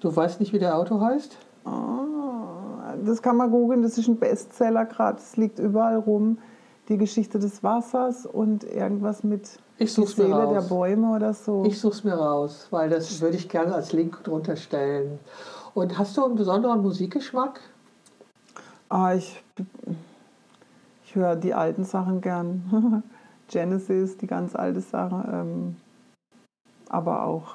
Du 0.00 0.14
weißt 0.14 0.40
nicht, 0.40 0.52
wie 0.52 0.58
der 0.58 0.76
Auto 0.76 1.00
heißt? 1.00 1.36
Ah, 1.64 2.94
das 3.04 3.20
kann 3.22 3.36
man 3.36 3.50
googeln, 3.50 3.82
das 3.82 3.98
ist 3.98 4.08
ein 4.08 4.16
Bestseller 4.18 4.84
gerade, 4.84 5.18
es 5.18 5.36
liegt 5.36 5.58
überall 5.58 5.96
rum. 5.96 6.38
Die 6.88 6.96
Geschichte 6.96 7.38
des 7.38 7.62
Wassers 7.62 8.24
und 8.24 8.64
irgendwas 8.64 9.22
mit 9.22 9.58
Ich 9.76 9.90
die 9.90 10.00
such's 10.00 10.16
mir 10.16 10.24
Seele 10.24 10.48
der 10.48 10.58
raus. 10.60 10.68
Bäume 10.68 11.14
oder 11.14 11.34
so. 11.34 11.64
Ich 11.66 11.78
suche 11.78 11.92
es 11.92 12.04
mir 12.04 12.14
raus, 12.14 12.66
weil 12.70 12.88
das 12.88 13.20
würde 13.20 13.36
ich 13.36 13.48
gerne 13.48 13.74
als 13.74 13.92
Link 13.92 14.24
drunter 14.24 14.56
stellen. 14.56 15.18
Und 15.74 15.98
hast 15.98 16.16
du 16.16 16.24
einen 16.24 16.36
besonderen 16.36 16.80
Musikgeschmack? 16.80 17.60
Ah, 18.88 19.12
ich, 19.14 19.44
ich 21.04 21.14
höre 21.14 21.36
die 21.36 21.52
alten 21.52 21.84
Sachen 21.84 22.22
gern. 22.22 23.02
Genesis, 23.48 24.16
die 24.16 24.26
ganz 24.26 24.56
alte 24.56 24.80
Sache. 24.80 25.28
Ähm, 25.30 25.76
aber 26.88 27.24
auch, 27.24 27.54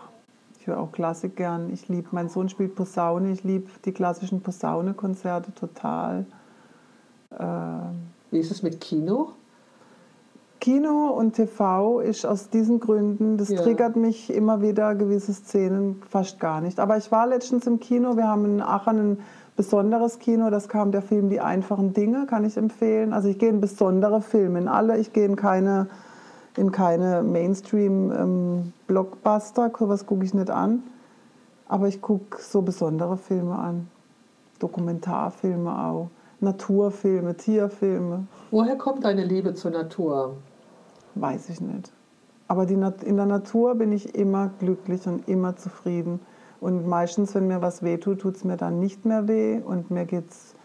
ich 0.64 0.68
höre 0.68 0.80
auch 0.80 0.94
Klassik 0.94 1.36
gern. 1.36 1.74
Ich 1.74 1.90
liebe, 1.90 2.08
mein 2.12 2.30
Sohn 2.30 2.48
spielt 2.48 2.74
Posaune. 2.76 3.34
Ich 3.34 3.44
liebe 3.44 3.70
die 3.84 3.92
klassischen 3.92 4.40
Posaune-Konzerte 4.40 5.54
total. 5.54 6.26
Ähm, 7.38 8.08
Wie 8.32 8.40
ist 8.40 8.50
es 8.50 8.64
mit 8.64 8.80
Kino? 8.80 9.32
Kino 10.62 11.10
und 11.10 11.34
TV 11.34 12.00
ist 12.00 12.26
aus 12.26 12.50
diesen 12.50 12.80
Gründen, 12.80 13.36
das 13.36 13.50
Ja. 13.50 13.62
triggert 13.62 13.98
mich 13.98 14.34
immer 14.34 14.62
wieder 14.62 14.96
gewisse 14.96 15.34
Szenen 15.34 16.02
fast 16.10 16.40
gar 16.40 16.62
nicht. 16.62 16.80
Aber 16.80 16.96
ich 16.96 17.12
war 17.12 17.28
letztens 17.28 17.68
im 17.68 17.82
Kino, 17.82 18.16
wir 18.16 18.30
haben 18.30 18.46
in 18.46 18.62
Aachen 18.62 18.98
ein 18.98 19.18
besonderes 19.58 20.20
Kino, 20.20 20.50
das 20.50 20.70
kam 20.70 20.94
der 20.94 21.02
Film 21.02 21.30
Die 21.30 21.42
einfachen 21.42 21.92
Dinge, 21.92 22.26
kann 22.26 22.46
ich 22.46 22.56
empfehlen. 22.56 23.12
Also 23.12 23.28
ich 23.28 23.38
gehe 23.38 23.50
in 23.50 23.60
besondere 23.60 24.22
Filme, 24.22 24.60
in 24.60 24.70
alle, 24.70 24.98
ich 24.98 25.12
gehe 25.12 25.26
in 25.26 25.36
keine, 25.36 25.88
in 26.58 26.72
keine 26.72 27.22
Mainstream-Blockbuster, 27.24 29.72
was 29.80 30.06
gucke 30.06 30.26
ich 30.26 30.34
nicht 30.34 30.50
an. 30.50 30.84
Aber 31.68 31.88
ich 31.88 32.02
gucke 32.02 32.42
so 32.42 32.62
besondere 32.62 33.16
Filme 33.18 33.58
an. 33.58 33.88
Dokumentarfilme 34.60 35.86
auch, 35.86 36.10
Naturfilme, 36.40 37.36
Tierfilme. 37.36 38.28
Woher 38.52 38.78
kommt 38.78 39.04
deine 39.04 39.26
Liebe 39.26 39.56
zur 39.56 39.72
Natur? 39.72 40.38
Weiß 41.16 41.50
ich 41.50 41.60
nicht. 41.60 41.92
Aber 42.48 42.66
die, 42.66 42.76
in 42.76 43.18
der 43.18 43.26
Natur 43.26 43.76
bin 43.76 43.92
ich 43.92 44.16
immer 44.16 44.52
glücklich 44.60 45.06
und 45.08 45.28
immer 45.28 45.56
zufrieden. 45.56 46.20
Und 46.62 46.88
meistens, 46.88 47.36
wenn 47.36 47.48
mir 47.48 47.62
was 47.62 47.84
wehtut, 47.84 48.22
tut 48.22 48.36
es 48.36 48.44
mir 48.44 48.58
dann 48.58 48.80
nicht 48.80 49.06
mehr 49.06 49.28
weh. 49.28 49.60
Und 49.60 49.92
mir 49.92 50.06
geht's. 50.06 50.56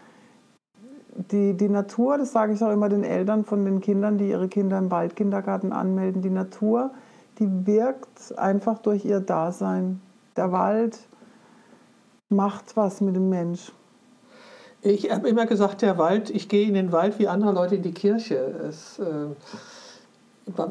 Die, 1.31 1.53
die 1.53 1.67
Natur, 1.67 2.17
das 2.17 2.31
sage 2.31 2.53
ich 2.53 2.63
auch 2.63 2.71
immer 2.71 2.87
den 2.87 3.03
Eltern 3.03 3.43
von 3.43 3.65
den 3.65 3.81
Kindern, 3.81 4.17
die 4.17 4.29
ihre 4.29 4.47
Kinder 4.47 4.77
im 4.77 4.89
Waldkindergarten 4.89 5.73
anmelden, 5.73 6.21
die 6.21 6.29
Natur, 6.29 6.91
die 7.39 7.67
wirkt 7.67 8.37
einfach 8.37 8.79
durch 8.79 9.03
ihr 9.03 9.19
Dasein. 9.19 9.99
Der 10.37 10.53
Wald 10.53 10.97
macht 12.29 12.77
was 12.77 13.01
mit 13.01 13.15
dem 13.15 13.29
Mensch. 13.29 13.73
Ich 14.81 15.11
habe 15.11 15.27
immer 15.27 15.45
gesagt, 15.45 15.81
der 15.81 15.97
Wald, 15.97 16.29
ich 16.29 16.47
gehe 16.47 16.65
in 16.65 16.73
den 16.73 16.93
Wald 16.93 17.19
wie 17.19 17.27
andere 17.27 17.51
Leute 17.51 17.75
in 17.75 17.81
die 17.81 17.91
Kirche. 17.91 18.35
Es, 18.37 18.97
äh, 18.99 19.27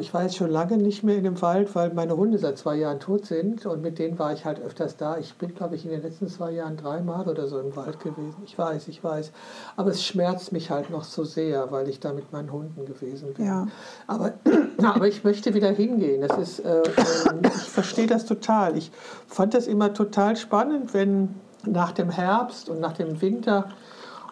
ich 0.01 0.15
war 0.15 0.23
jetzt 0.23 0.37
schon 0.37 0.51
lange 0.51 0.77
nicht 0.77 1.03
mehr 1.03 1.17
in 1.17 1.25
dem 1.25 1.41
Wald, 1.43 1.75
weil 1.75 1.93
meine 1.93 2.17
Hunde 2.17 2.39
seit 2.39 2.59
zwei 2.59 2.77
Jahren 2.77 3.01
tot 3.01 3.27
sind 3.27 3.67
und 3.67 3.83
mit 3.83 3.99
denen 3.99 4.19
war 4.19 4.33
ich 4.33 4.45
halt 4.45 4.61
öfters 4.61 4.97
da. 4.97 5.19
Ich 5.19 5.35
bin, 5.35 5.55
glaube 5.55 5.77
ich, 5.77 5.85
in 5.85 5.91
den 5.91 6.03
letzten 6.03 6.29
zwei 6.29 6.53
Jahren 6.53 6.77
dreimal 6.77 7.29
oder 7.29 7.47
so 7.47 7.59
im 7.61 7.75
Wald 7.77 8.01
gewesen. 8.01 8.37
Ich 8.45 8.59
weiß, 8.59 8.89
ich 8.89 9.03
weiß. 9.03 9.33
Aber 9.77 9.91
es 9.91 10.03
schmerzt 10.03 10.53
mich 10.53 10.71
halt 10.71 10.91
noch 10.91 11.05
so 11.05 11.25
sehr, 11.25 11.71
weil 11.71 11.89
ich 11.89 12.01
da 12.01 12.13
mit 12.13 12.33
meinen 12.33 12.53
Hunden 12.53 12.87
gewesen 12.87 13.35
bin. 13.35 13.47
Ja. 13.47 13.67
Aber, 14.07 14.35
aber 14.83 15.09
ich 15.09 15.25
möchte 15.25 15.55
wieder 15.55 15.71
hingehen. 15.71 16.27
Das 16.27 16.39
ist, 16.39 16.61
äh, 16.61 16.83
ähm, 17.31 17.41
ich 17.45 17.69
verstehe 17.69 18.07
das 18.07 18.25
total. 18.25 18.77
Ich 18.77 18.91
fand 19.27 19.55
das 19.55 19.67
immer 19.67 19.95
total 19.95 20.37
spannend, 20.37 20.95
wenn 20.95 21.35
nach 21.65 21.93
dem 21.93 22.11
Herbst 22.11 22.69
und 22.69 22.81
nach 22.81 22.93
dem 22.93 23.21
Winter, 23.21 23.69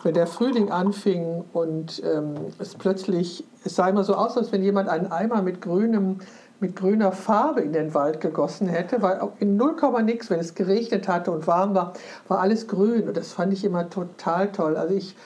wenn 0.07 0.15
der 0.15 0.29
Frühling 0.29 0.71
anfing 0.71 1.45
und 1.53 2.01
ähm, 2.05 2.37
es 2.61 2.77
plötzlich, 2.77 3.43
es 3.65 3.75
sah 3.75 3.89
immer 3.89 4.05
so 4.05 4.15
aus, 4.15 4.37
als 4.37 4.53
wenn 4.53 4.63
jemand 4.63 4.89
einen 4.89 5.11
Eimer 5.11 5.43
mit 5.43 5.61
grünem 5.61 6.21
mit 6.61 6.77
grüner 6.77 7.13
Farbe 7.13 7.61
in 7.61 7.73
den 7.73 7.93
Wald 7.93 8.21
gegossen 8.21 8.69
hätte, 8.69 9.03
weil 9.03 9.21
in 9.41 9.57
0, 9.57 9.75
nix, 10.05 10.31
wenn 10.31 10.39
es 10.41 10.55
geregnet 10.55 11.07
hatte 11.07 11.31
und 11.31 11.47
warm 11.47 11.75
war, 11.75 11.93
war 12.29 12.39
alles 12.39 12.67
grün 12.67 13.09
und 13.09 13.17
das 13.17 13.33
fand 13.33 13.53
ich 13.53 13.65
immer 13.65 13.91
total 13.91 14.53
toll. 14.53 14.77
Also 14.77 14.95
ich 14.95 15.17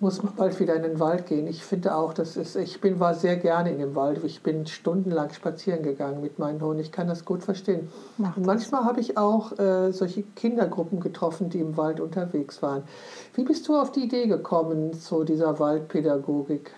muss 0.00 0.22
mal 0.22 0.32
bald 0.36 0.58
wieder 0.60 0.74
in 0.74 0.82
den 0.82 1.00
Wald 1.00 1.26
gehen. 1.26 1.46
Ich 1.46 1.64
finde 1.64 1.94
auch, 1.94 2.12
das 2.12 2.36
ist, 2.36 2.56
ich 2.56 2.80
bin, 2.80 3.00
war 3.00 3.14
sehr 3.14 3.36
gerne 3.36 3.72
in 3.72 3.78
dem 3.78 3.94
Wald. 3.94 4.22
Ich 4.24 4.42
bin 4.42 4.66
stundenlang 4.66 5.30
spazieren 5.32 5.82
gegangen 5.82 6.20
mit 6.20 6.38
meinen 6.38 6.60
Hunden. 6.60 6.80
Ich 6.80 6.92
kann 6.92 7.08
das 7.08 7.24
gut 7.24 7.42
verstehen. 7.42 7.88
Macht 8.16 8.36
Und 8.36 8.46
manchmal 8.46 8.84
habe 8.84 9.00
ich 9.00 9.16
auch 9.18 9.58
äh, 9.58 9.92
solche 9.92 10.22
Kindergruppen 10.36 11.00
getroffen, 11.00 11.50
die 11.50 11.60
im 11.60 11.76
Wald 11.76 12.00
unterwegs 12.00 12.62
waren. 12.62 12.82
Wie 13.34 13.44
bist 13.44 13.66
du 13.68 13.76
auf 13.76 13.90
die 13.90 14.04
Idee 14.04 14.26
gekommen 14.26 14.92
zu 14.94 15.24
dieser 15.24 15.58
Waldpädagogik? 15.58 16.70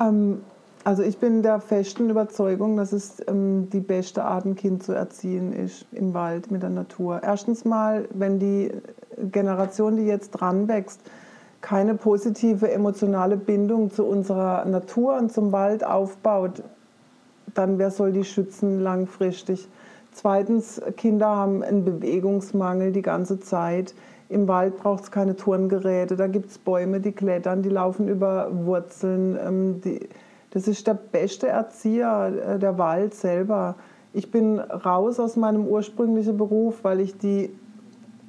Ähm, 0.00 0.40
also 0.82 1.02
ich 1.02 1.18
bin 1.18 1.42
der 1.42 1.60
festen 1.60 2.10
Überzeugung, 2.10 2.76
dass 2.76 2.92
es 2.92 3.22
ähm, 3.28 3.68
die 3.70 3.80
beste 3.80 4.24
Art, 4.24 4.46
ein 4.46 4.56
Kind 4.56 4.82
zu 4.82 4.92
erziehen 4.92 5.52
ist, 5.52 5.86
im 5.92 6.14
Wald, 6.14 6.50
mit 6.50 6.62
der 6.62 6.70
Natur. 6.70 7.22
Erstens 7.22 7.64
mal, 7.64 8.08
wenn 8.12 8.38
die 8.38 8.72
Generation, 9.30 9.96
die 9.96 10.04
jetzt 10.04 10.30
dran 10.30 10.66
wächst, 10.68 11.00
keine 11.60 11.94
positive 11.94 12.70
emotionale 12.70 13.36
Bindung 13.36 13.90
zu 13.90 14.04
unserer 14.04 14.64
Natur 14.64 15.18
und 15.18 15.32
zum 15.32 15.52
Wald 15.52 15.84
aufbaut, 15.84 16.62
dann 17.54 17.78
wer 17.78 17.90
soll 17.90 18.12
die 18.12 18.24
schützen 18.24 18.80
langfristig? 18.80 19.68
Zweitens, 20.12 20.80
Kinder 20.96 21.28
haben 21.28 21.62
einen 21.62 21.84
Bewegungsmangel 21.84 22.92
die 22.92 23.02
ganze 23.02 23.40
Zeit. 23.40 23.94
Im 24.28 24.48
Wald 24.48 24.76
braucht 24.76 25.04
es 25.04 25.10
keine 25.10 25.36
Turngeräte, 25.36 26.16
da 26.16 26.28
gibt 26.28 26.50
es 26.50 26.58
Bäume, 26.58 27.00
die 27.00 27.12
klettern, 27.12 27.62
die 27.62 27.68
laufen 27.68 28.08
über 28.08 28.48
Wurzeln. 28.64 29.36
Ähm, 29.36 29.80
das 30.50 30.68
ist 30.68 30.86
der 30.86 30.94
beste 30.94 31.48
Erzieher, 31.48 32.32
äh, 32.54 32.58
der 32.58 32.78
Wald 32.78 33.14
selber. 33.14 33.76
Ich 34.12 34.30
bin 34.30 34.58
raus 34.58 35.20
aus 35.20 35.36
meinem 35.36 35.66
ursprünglichen 35.66 36.36
Beruf, 36.36 36.82
weil 36.82 37.00
ich 37.00 37.18
die 37.18 37.50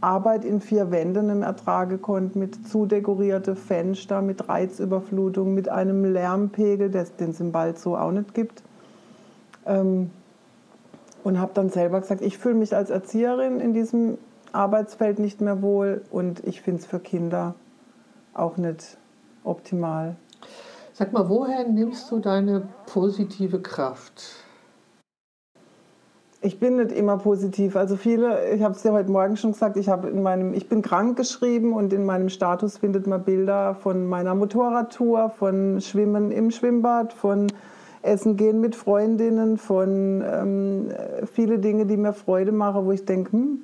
Arbeit 0.02 0.44
in 0.44 0.62
vier 0.62 0.92
Wänden 0.92 1.30
im 1.30 1.44
Ertrage 1.44 1.98
konnte, 1.98 2.38
mit 2.38 2.68
zudekorierte 2.68 3.56
Fenster, 3.56 4.22
mit 4.22 4.50
Reizüberflutung, 4.50 5.54
mit 5.54 5.70
einem 5.70 6.12
Lärmpegel, 6.12 6.90
den 6.90 7.30
es 7.30 7.40
im 7.40 7.54
Wald 7.54 7.80
so 7.80 7.96
auch 7.96 8.12
nicht 8.12 8.34
gibt. 8.34 8.64
Ähm, 9.66 10.10
und 11.24 11.40
habe 11.40 11.52
dann 11.54 11.70
selber 11.70 12.02
gesagt, 12.02 12.22
ich 12.22 12.40
fühle 12.40 12.56
mich 12.56 12.76
als 12.76 12.90
Erzieherin 12.90 13.60
in 13.60 13.74
diesem 13.74 14.18
Arbeitsfeld 14.54 15.20
nicht 15.20 15.40
mehr 15.40 15.62
wohl 15.62 16.02
und 16.10 16.44
ich 16.46 16.62
finde 16.62 16.82
es 16.82 16.88
für 16.88 17.00
Kinder 17.00 17.54
auch 18.34 18.58
nicht 18.58 18.98
optimal. 19.44 20.16
Sag 20.94 21.14
mal, 21.14 21.30
woher 21.30 21.68
nimmst 21.68 22.12
du 22.12 22.20
deine 22.20 22.68
positive 22.86 23.62
Kraft? 23.62 24.24
Ich 26.44 26.60
bin 26.60 26.78
nicht 26.78 26.92
immer 26.92 27.18
positiv. 27.18 27.76
Also 27.76 27.96
viele, 27.96 28.50
ich 28.50 28.64
habe 28.64 28.74
es 28.74 28.82
dir 28.82 28.94
heute 28.94 29.12
Morgen 29.12 29.38
schon 29.38 29.52
gesagt, 29.52 29.78
ich, 29.78 29.90
in 29.90 30.24
meinem, 30.24 30.56
ich 30.56 30.68
bin 30.68 30.82
krank 30.82 31.16
geschrieben 31.16 31.74
und 31.74 31.94
in 31.94 32.04
meinem 32.04 32.30
Status 32.30 32.80
findet 32.80 33.06
man 33.06 33.24
Bilder 33.24 33.76
von 33.76 34.08
meiner 34.08 34.34
Motorradtour, 34.34 35.30
von 35.30 35.80
Schwimmen 35.82 36.32
im 36.32 36.50
Schwimmbad, 36.50 37.14
von 37.14 37.46
Essen 38.02 38.38
gehen 38.38 38.60
mit 38.60 38.76
Freundinnen, 38.76 39.60
von 39.60 40.24
ähm, 40.26 40.88
viele 41.32 41.60
Dinge, 41.60 41.86
die 41.86 41.98
mir 41.98 42.12
Freude 42.14 42.52
machen, 42.52 42.86
wo 42.86 42.92
ich 42.92 43.06
denke, 43.06 43.34
hm, 43.34 43.60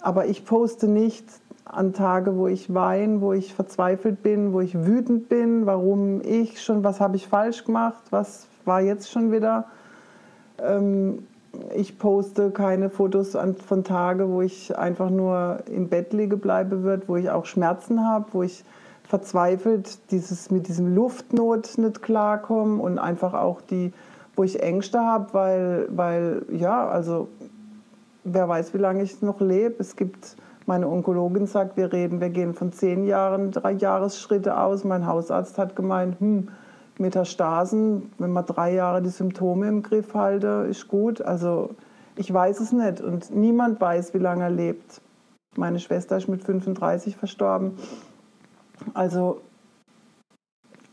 aber 0.00 0.26
ich 0.26 0.44
poste 0.44 0.86
nicht 0.86 1.26
an 1.64 1.92
Tage, 1.92 2.36
wo 2.36 2.46
ich 2.46 2.72
weine, 2.72 3.20
wo 3.20 3.32
ich 3.32 3.52
verzweifelt 3.52 4.22
bin, 4.22 4.52
wo 4.52 4.60
ich 4.60 4.86
wütend 4.86 5.28
bin, 5.28 5.66
warum 5.66 6.20
ich 6.20 6.62
schon, 6.62 6.84
was 6.84 7.00
habe 7.00 7.16
ich 7.16 7.26
falsch 7.26 7.64
gemacht, 7.64 8.04
was 8.10 8.46
war 8.64 8.80
jetzt 8.80 9.10
schon 9.10 9.32
wieder. 9.32 9.64
Ähm, 10.60 11.26
ich 11.74 11.98
poste 11.98 12.50
keine 12.50 12.90
Fotos 12.90 13.36
von 13.66 13.84
Tagen, 13.84 14.32
wo 14.32 14.42
ich 14.42 14.76
einfach 14.76 15.10
nur 15.10 15.58
im 15.66 15.88
Bett 15.88 16.12
liege 16.12 16.36
bleibe 16.36 16.82
wird, 16.82 17.08
wo 17.08 17.16
ich 17.16 17.30
auch 17.30 17.44
Schmerzen 17.44 18.06
habe, 18.06 18.26
wo 18.32 18.42
ich 18.42 18.64
verzweifelt 19.04 20.10
dieses, 20.10 20.50
mit 20.50 20.68
diesem 20.68 20.94
Luftnot 20.94 21.76
nicht 21.76 22.02
klarkomme 22.02 22.80
und 22.82 22.98
einfach 22.98 23.34
auch 23.34 23.60
die, 23.60 23.92
wo 24.36 24.44
ich 24.44 24.62
Ängste 24.62 25.00
habe, 25.00 25.34
weil, 25.34 25.88
weil 25.90 26.42
ja, 26.50 26.88
also 26.88 27.28
wer 28.24 28.48
weiß, 28.48 28.72
wie 28.74 28.78
lange 28.78 29.02
ich 29.02 29.20
noch 29.20 29.40
lebe. 29.40 29.76
Es 29.78 29.96
gibt, 29.96 30.36
meine 30.66 30.88
Onkologin 30.88 31.46
sagt, 31.46 31.76
wir 31.76 31.92
reden, 31.92 32.20
wir 32.20 32.30
gehen 32.30 32.54
von 32.54 32.72
zehn 32.72 33.04
Jahren, 33.04 33.50
drei 33.50 33.72
Jahresschritte 33.72 34.58
aus. 34.58 34.84
Mein 34.84 35.06
Hausarzt 35.06 35.58
hat 35.58 35.76
gemeint, 35.76 36.18
hm, 36.20 36.48
Metastasen, 36.98 38.12
wenn 38.18 38.32
man 38.32 38.46
drei 38.46 38.74
Jahre 38.74 39.02
die 39.02 39.10
Symptome 39.10 39.68
im 39.68 39.82
Griff 39.82 40.14
halte, 40.14 40.66
ist 40.68 40.88
gut. 40.88 41.22
Also 41.22 41.70
ich 42.16 42.32
weiß 42.32 42.60
es 42.60 42.72
nicht 42.72 43.00
und 43.00 43.34
niemand 43.34 43.80
weiß, 43.80 44.14
wie 44.14 44.18
lange 44.18 44.44
er 44.44 44.50
lebt. 44.50 45.00
Meine 45.56 45.80
Schwester 45.80 46.16
ist 46.16 46.28
mit 46.28 46.44
35 46.44 47.16
verstorben. 47.16 47.78
Also 48.94 49.40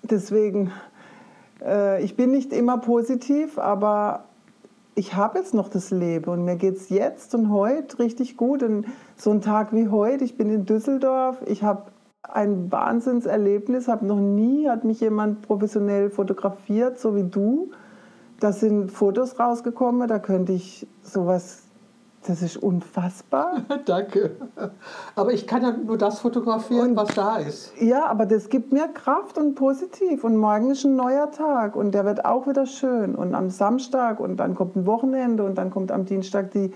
deswegen, 0.03 0.71
äh, 1.61 2.03
ich 2.03 2.15
bin 2.15 2.31
nicht 2.31 2.53
immer 2.53 2.77
positiv, 2.77 3.57
aber 3.57 4.25
ich 4.95 5.15
habe 5.15 5.39
jetzt 5.39 5.53
noch 5.53 5.69
das 5.69 5.91
Leben 5.91 6.29
und 6.29 6.43
mir 6.43 6.57
geht 6.57 6.75
es 6.75 6.89
jetzt 6.89 7.33
und 7.33 7.51
heute 7.51 7.99
richtig 7.99 8.35
gut. 8.35 8.63
Und 8.63 8.85
so 9.15 9.31
ein 9.31 9.41
Tag 9.41 9.73
wie 9.73 9.87
heute, 9.87 10.23
ich 10.23 10.37
bin 10.37 10.49
in 10.49 10.65
Düsseldorf, 10.65 11.37
ich 11.45 11.63
habe 11.63 11.83
ein 12.31 12.71
Wahnsinnserlebnis, 12.71 13.87
habe 13.87 14.05
noch 14.05 14.19
nie, 14.19 14.69
hat 14.69 14.83
mich 14.83 15.01
jemand 15.01 15.41
professionell 15.41 16.09
fotografiert, 16.09 16.99
so 16.99 17.15
wie 17.15 17.23
du. 17.23 17.71
Da 18.39 18.51
sind 18.53 18.91
Fotos 18.91 19.39
rausgekommen, 19.39 20.07
da 20.07 20.19
könnte 20.19 20.53
ich 20.53 20.87
sowas, 21.03 21.63
das 22.25 22.41
ist 22.41 22.57
unfassbar. 22.57 23.63
Danke. 23.85 24.31
Aber 25.15 25.33
ich 25.33 25.47
kann 25.47 25.61
ja 25.61 25.71
nur 25.71 25.97
das 25.97 26.19
fotografieren, 26.19 26.95
was 26.95 27.15
da 27.15 27.37
ist. 27.37 27.73
Ja, 27.79 28.05
aber 28.05 28.25
das 28.25 28.49
gibt 28.49 28.71
mir 28.71 28.87
Kraft 28.87 29.37
und 29.37 29.55
positiv. 29.55 30.23
Und 30.23 30.37
morgen 30.37 30.71
ist 30.71 30.85
ein 30.85 30.95
neuer 30.95 31.31
Tag 31.31 31.75
und 31.75 31.91
der 31.93 32.05
wird 32.05 32.25
auch 32.25 32.47
wieder 32.47 32.65
schön. 32.65 33.15
Und 33.15 33.35
am 33.35 33.49
Samstag 33.49 34.19
und 34.19 34.37
dann 34.37 34.55
kommt 34.55 34.75
ein 34.75 34.85
Wochenende 34.85 35.43
und 35.43 35.55
dann 35.55 35.71
kommt 35.71 35.91
am 35.91 36.05
Dienstag 36.05 36.51
die, 36.51 36.73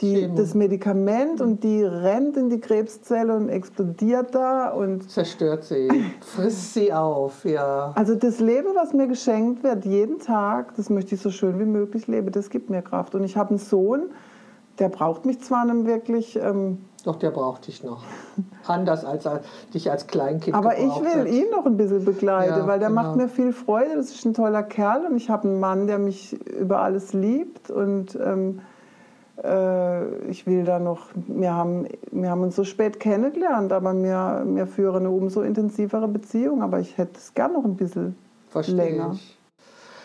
die, 0.00 0.30
das 0.34 0.54
Medikament 0.54 1.40
und 1.40 1.62
die 1.62 1.82
rennt 1.82 2.36
in 2.36 2.48
die 2.48 2.60
Krebszelle 2.60 3.34
und 3.34 3.48
explodiert 3.48 4.34
da 4.34 4.70
und 4.70 5.10
zerstört 5.10 5.64
sie, 5.64 5.88
frisst 6.20 6.74
sie 6.74 6.92
auf, 6.92 7.44
ja. 7.44 7.92
Also 7.94 8.14
das 8.14 8.40
Leben, 8.40 8.68
was 8.74 8.92
mir 8.92 9.06
geschenkt 9.06 9.62
wird, 9.62 9.84
jeden 9.84 10.18
Tag, 10.18 10.74
das 10.76 10.90
möchte 10.90 11.14
ich 11.14 11.20
so 11.20 11.30
schön 11.30 11.58
wie 11.58 11.64
möglich 11.64 12.06
leben, 12.06 12.32
das 12.32 12.50
gibt 12.50 12.70
mir 12.70 12.82
Kraft. 12.82 13.14
Und 13.14 13.24
ich 13.24 13.36
habe 13.36 13.50
einen 13.50 13.58
Sohn, 13.58 14.10
der 14.78 14.88
braucht 14.88 15.26
mich 15.26 15.40
zwar 15.40 15.66
nicht 15.66 15.86
wirklich. 15.86 16.36
Ähm, 16.36 16.78
Doch, 17.04 17.16
der 17.16 17.30
braucht 17.30 17.66
dich 17.66 17.84
noch. 17.84 18.02
Anders 18.66 19.04
als, 19.04 19.26
als 19.26 19.44
dich 19.74 19.90
als 19.90 20.06
Kleinkind. 20.06 20.56
Aber 20.56 20.78
ich 20.78 21.00
will 21.00 21.20
hat. 21.20 21.28
ihn 21.28 21.50
noch 21.50 21.66
ein 21.66 21.76
bisschen 21.76 22.06
begleiten, 22.06 22.60
ja, 22.60 22.66
weil 22.66 22.78
der 22.78 22.88
genau. 22.88 23.02
macht 23.02 23.16
mir 23.16 23.28
viel 23.28 23.52
Freude. 23.52 23.96
Das 23.96 24.10
ist 24.10 24.24
ein 24.24 24.32
toller 24.32 24.62
Kerl 24.62 25.04
und 25.04 25.16
ich 25.16 25.28
habe 25.28 25.48
einen 25.48 25.60
Mann, 25.60 25.86
der 25.86 25.98
mich 25.98 26.32
über 26.46 26.80
alles 26.80 27.12
liebt 27.12 27.70
und 27.70 28.16
ähm, 28.16 28.60
äh, 28.60 28.69
ich 30.28 30.46
will 30.46 30.64
da 30.64 30.78
noch, 30.78 31.08
wir 31.14 31.54
haben, 31.54 31.86
wir 32.10 32.30
haben 32.30 32.42
uns 32.42 32.56
so 32.56 32.64
spät 32.64 33.00
kennengelernt, 33.00 33.72
aber 33.72 33.94
wir, 33.94 34.44
wir 34.46 34.66
führen 34.66 35.06
eine 35.06 35.10
umso 35.10 35.42
intensivere 35.42 36.08
Beziehung. 36.08 36.62
Aber 36.62 36.80
ich 36.80 36.98
hätte 36.98 37.12
es 37.16 37.34
gern 37.34 37.52
noch 37.52 37.64
ein 37.64 37.76
bisschen 37.76 38.16
Verstehe 38.48 38.76
länger. 38.76 39.12
Ich. 39.14 39.38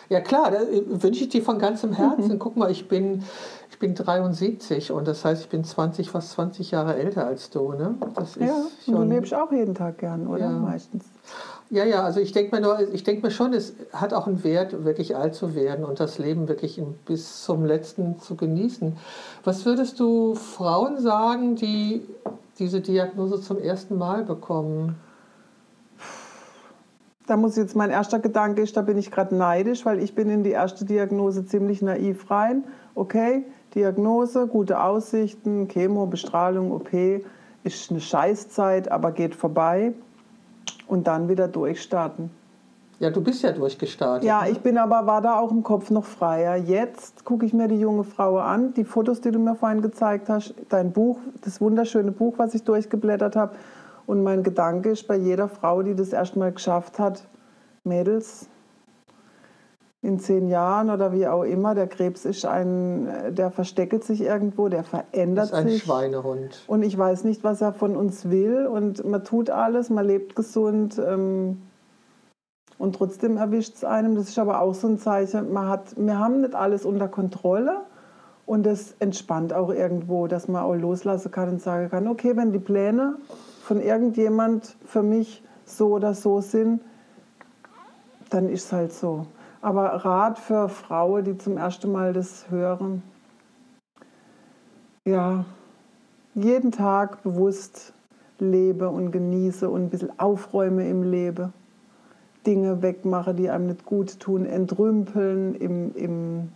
Ja 0.08 0.20
klar, 0.20 0.52
da 0.52 0.58
wünsche 1.02 1.24
ich 1.24 1.30
dir 1.30 1.42
von 1.42 1.58
ganzem 1.58 1.92
Herzen. 1.92 2.34
Mhm. 2.34 2.38
Guck 2.38 2.56
mal, 2.56 2.70
ich 2.70 2.88
bin, 2.88 3.24
ich 3.70 3.78
bin 3.78 3.94
73 3.94 4.92
und 4.92 5.08
das 5.08 5.24
heißt, 5.24 5.42
ich 5.42 5.48
bin 5.48 5.64
20, 5.64 6.10
fast 6.10 6.30
20 6.30 6.70
Jahre 6.70 6.96
älter 6.96 7.26
als 7.26 7.50
du. 7.50 7.72
Ne? 7.72 7.96
Das 8.14 8.36
ja, 8.36 8.54
schon, 8.84 8.94
du 8.94 9.02
lebst 9.02 9.34
auch 9.34 9.50
jeden 9.50 9.74
Tag 9.74 9.98
gern, 9.98 10.28
oder? 10.28 10.46
Ja. 10.46 10.50
Meistens. 10.50 11.04
Ja, 11.68 11.84
ja, 11.84 12.04
also 12.04 12.20
ich 12.20 12.30
denke 12.30 12.54
mir 12.54 12.62
nur, 12.62 12.92
ich 12.92 13.02
denke 13.02 13.26
mir 13.26 13.32
schon, 13.32 13.52
es 13.52 13.74
hat 13.92 14.14
auch 14.14 14.28
einen 14.28 14.44
Wert, 14.44 14.84
wirklich 14.84 15.16
alt 15.16 15.34
zu 15.34 15.56
werden 15.56 15.84
und 15.84 15.98
das 15.98 16.18
Leben 16.18 16.46
wirklich 16.46 16.80
bis 17.06 17.42
zum 17.42 17.64
letzten 17.64 18.20
zu 18.20 18.36
genießen. 18.36 18.96
Was 19.42 19.66
würdest 19.66 19.98
du 19.98 20.36
Frauen 20.36 21.00
sagen, 21.00 21.56
die 21.56 22.02
diese 22.60 22.80
Diagnose 22.80 23.40
zum 23.40 23.58
ersten 23.58 23.98
Mal 23.98 24.22
bekommen? 24.22 24.94
Da 27.26 27.36
muss 27.36 27.56
jetzt 27.56 27.74
mein 27.74 27.90
erster 27.90 28.20
Gedanke 28.20 28.62
ist, 28.62 28.76
da 28.76 28.82
bin 28.82 28.96
ich 28.96 29.10
gerade 29.10 29.34
neidisch, 29.34 29.84
weil 29.84 30.00
ich 30.00 30.14
bin 30.14 30.30
in 30.30 30.44
die 30.44 30.50
erste 30.50 30.84
Diagnose 30.84 31.46
ziemlich 31.46 31.82
naiv 31.82 32.30
rein. 32.30 32.62
Okay, 32.94 33.44
Diagnose, 33.74 34.46
gute 34.46 34.80
Aussichten, 34.80 35.66
Chemo, 35.66 36.06
Bestrahlung, 36.06 36.70
OP, 36.70 36.92
ist 37.64 37.90
eine 37.90 38.00
Scheißzeit, 38.00 38.88
aber 38.92 39.10
geht 39.10 39.34
vorbei 39.34 39.94
und 40.86 41.06
dann 41.06 41.28
wieder 41.28 41.48
durchstarten. 41.48 42.30
Ja, 42.98 43.10
du 43.10 43.20
bist 43.20 43.42
ja 43.42 43.52
durchgestartet. 43.52 44.24
Ja, 44.24 44.42
ne? 44.42 44.50
ich 44.50 44.60
bin 44.60 44.78
aber, 44.78 45.06
war 45.06 45.20
da 45.20 45.38
auch 45.38 45.50
im 45.50 45.62
Kopf 45.62 45.90
noch 45.90 46.04
freier. 46.04 46.56
Jetzt 46.56 47.24
gucke 47.24 47.44
ich 47.44 47.52
mir 47.52 47.68
die 47.68 47.78
junge 47.78 48.04
Frau 48.04 48.38
an, 48.38 48.72
die 48.72 48.84
Fotos, 48.84 49.20
die 49.20 49.30
du 49.30 49.38
mir 49.38 49.54
vorhin 49.54 49.82
gezeigt 49.82 50.30
hast, 50.30 50.54
dein 50.70 50.92
Buch, 50.92 51.18
das 51.42 51.60
wunderschöne 51.60 52.12
Buch, 52.12 52.34
was 52.38 52.54
ich 52.54 52.62
durchgeblättert 52.62 53.36
habe. 53.36 53.54
Und 54.06 54.22
mein 54.22 54.42
Gedanke 54.42 54.90
ist 54.90 55.06
bei 55.06 55.16
jeder 55.16 55.48
Frau, 55.48 55.82
die 55.82 55.94
das 55.94 56.12
erstmal 56.12 56.52
geschafft 56.52 56.98
hat, 56.98 57.22
Mädels, 57.84 58.48
in 60.06 60.20
zehn 60.20 60.48
Jahren 60.48 60.88
oder 60.88 61.12
wie 61.12 61.26
auch 61.26 61.42
immer, 61.42 61.74
der 61.74 61.88
Krebs 61.88 62.24
ist 62.24 62.46
ein, 62.46 63.08
der 63.30 63.50
versteckelt 63.50 64.04
sich 64.04 64.20
irgendwo, 64.20 64.68
der 64.68 64.84
verändert 64.84 65.46
sich. 65.46 65.54
Ist 65.54 65.58
ein 65.58 65.68
sich. 65.68 65.82
Schweinehund. 65.82 66.62
Und 66.68 66.84
ich 66.84 66.96
weiß 66.96 67.24
nicht, 67.24 67.42
was 67.42 67.60
er 67.60 67.72
von 67.72 67.96
uns 67.96 68.30
will. 68.30 68.66
Und 68.66 69.04
man 69.04 69.24
tut 69.24 69.50
alles, 69.50 69.90
man 69.90 70.06
lebt 70.06 70.36
gesund. 70.36 70.98
Ähm, 71.04 71.62
und 72.78 72.94
trotzdem 72.94 73.36
erwischt 73.36 73.74
es 73.74 73.84
einem. 73.84 74.14
Das 74.14 74.28
ist 74.28 74.38
aber 74.38 74.60
auch 74.60 74.74
so 74.74 74.86
ein 74.86 74.98
Zeichen, 74.98 75.52
man 75.52 75.68
hat, 75.68 75.94
wir 75.96 76.18
haben 76.18 76.42
nicht 76.42 76.54
alles 76.54 76.84
unter 76.84 77.08
Kontrolle. 77.08 77.80
Und 78.46 78.64
das 78.64 78.94
entspannt 79.00 79.52
auch 79.52 79.70
irgendwo, 79.70 80.28
dass 80.28 80.46
man 80.46 80.62
auch 80.62 80.74
loslassen 80.74 81.32
kann 81.32 81.48
und 81.48 81.60
sagen 81.60 81.90
kann, 81.90 82.06
okay, 82.06 82.36
wenn 82.36 82.52
die 82.52 82.60
Pläne 82.60 83.16
von 83.64 83.80
irgendjemand 83.80 84.76
für 84.84 85.02
mich 85.02 85.42
so 85.64 85.88
oder 85.88 86.14
so 86.14 86.40
sind, 86.40 86.80
dann 88.30 88.48
ist 88.48 88.66
es 88.66 88.72
halt 88.72 88.92
so. 88.92 89.26
Aber 89.66 90.04
Rat 90.04 90.38
für 90.38 90.68
Frauen, 90.68 91.24
die 91.24 91.36
zum 91.38 91.56
ersten 91.56 91.90
Mal 91.90 92.12
das 92.12 92.48
hören, 92.50 93.02
ja, 95.04 95.44
jeden 96.36 96.70
Tag 96.70 97.24
bewusst 97.24 97.92
lebe 98.38 98.88
und 98.88 99.10
genieße 99.10 99.68
und 99.68 99.82
ein 99.82 99.90
bisschen 99.90 100.16
aufräume 100.20 100.88
im 100.88 101.02
Leben. 101.02 101.52
Dinge 102.46 102.80
wegmache, 102.80 103.34
die 103.34 103.50
einem 103.50 103.66
nicht 103.66 103.84
gut 103.84 104.20
tun, 104.20 104.46
entrümpeln 104.46 105.56
im, 105.56 105.92
im 105.96 106.52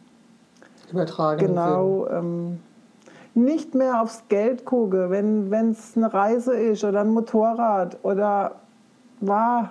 Übertragen. 0.93 1.49
Genau. 1.49 2.07
Ähm, 2.07 2.61
nicht 3.35 3.75
mehr 3.75 4.03
aufs 4.03 4.23
Geld 4.29 4.65
gucke, 4.65 5.11
wenn 5.11 5.73
es 5.73 5.97
eine 5.97 6.15
Reise 6.15 6.55
ist 6.55 6.85
oder 6.85 7.01
ein 7.01 7.11
Motorrad 7.11 7.99
oder 8.05 8.53
war 9.19 9.71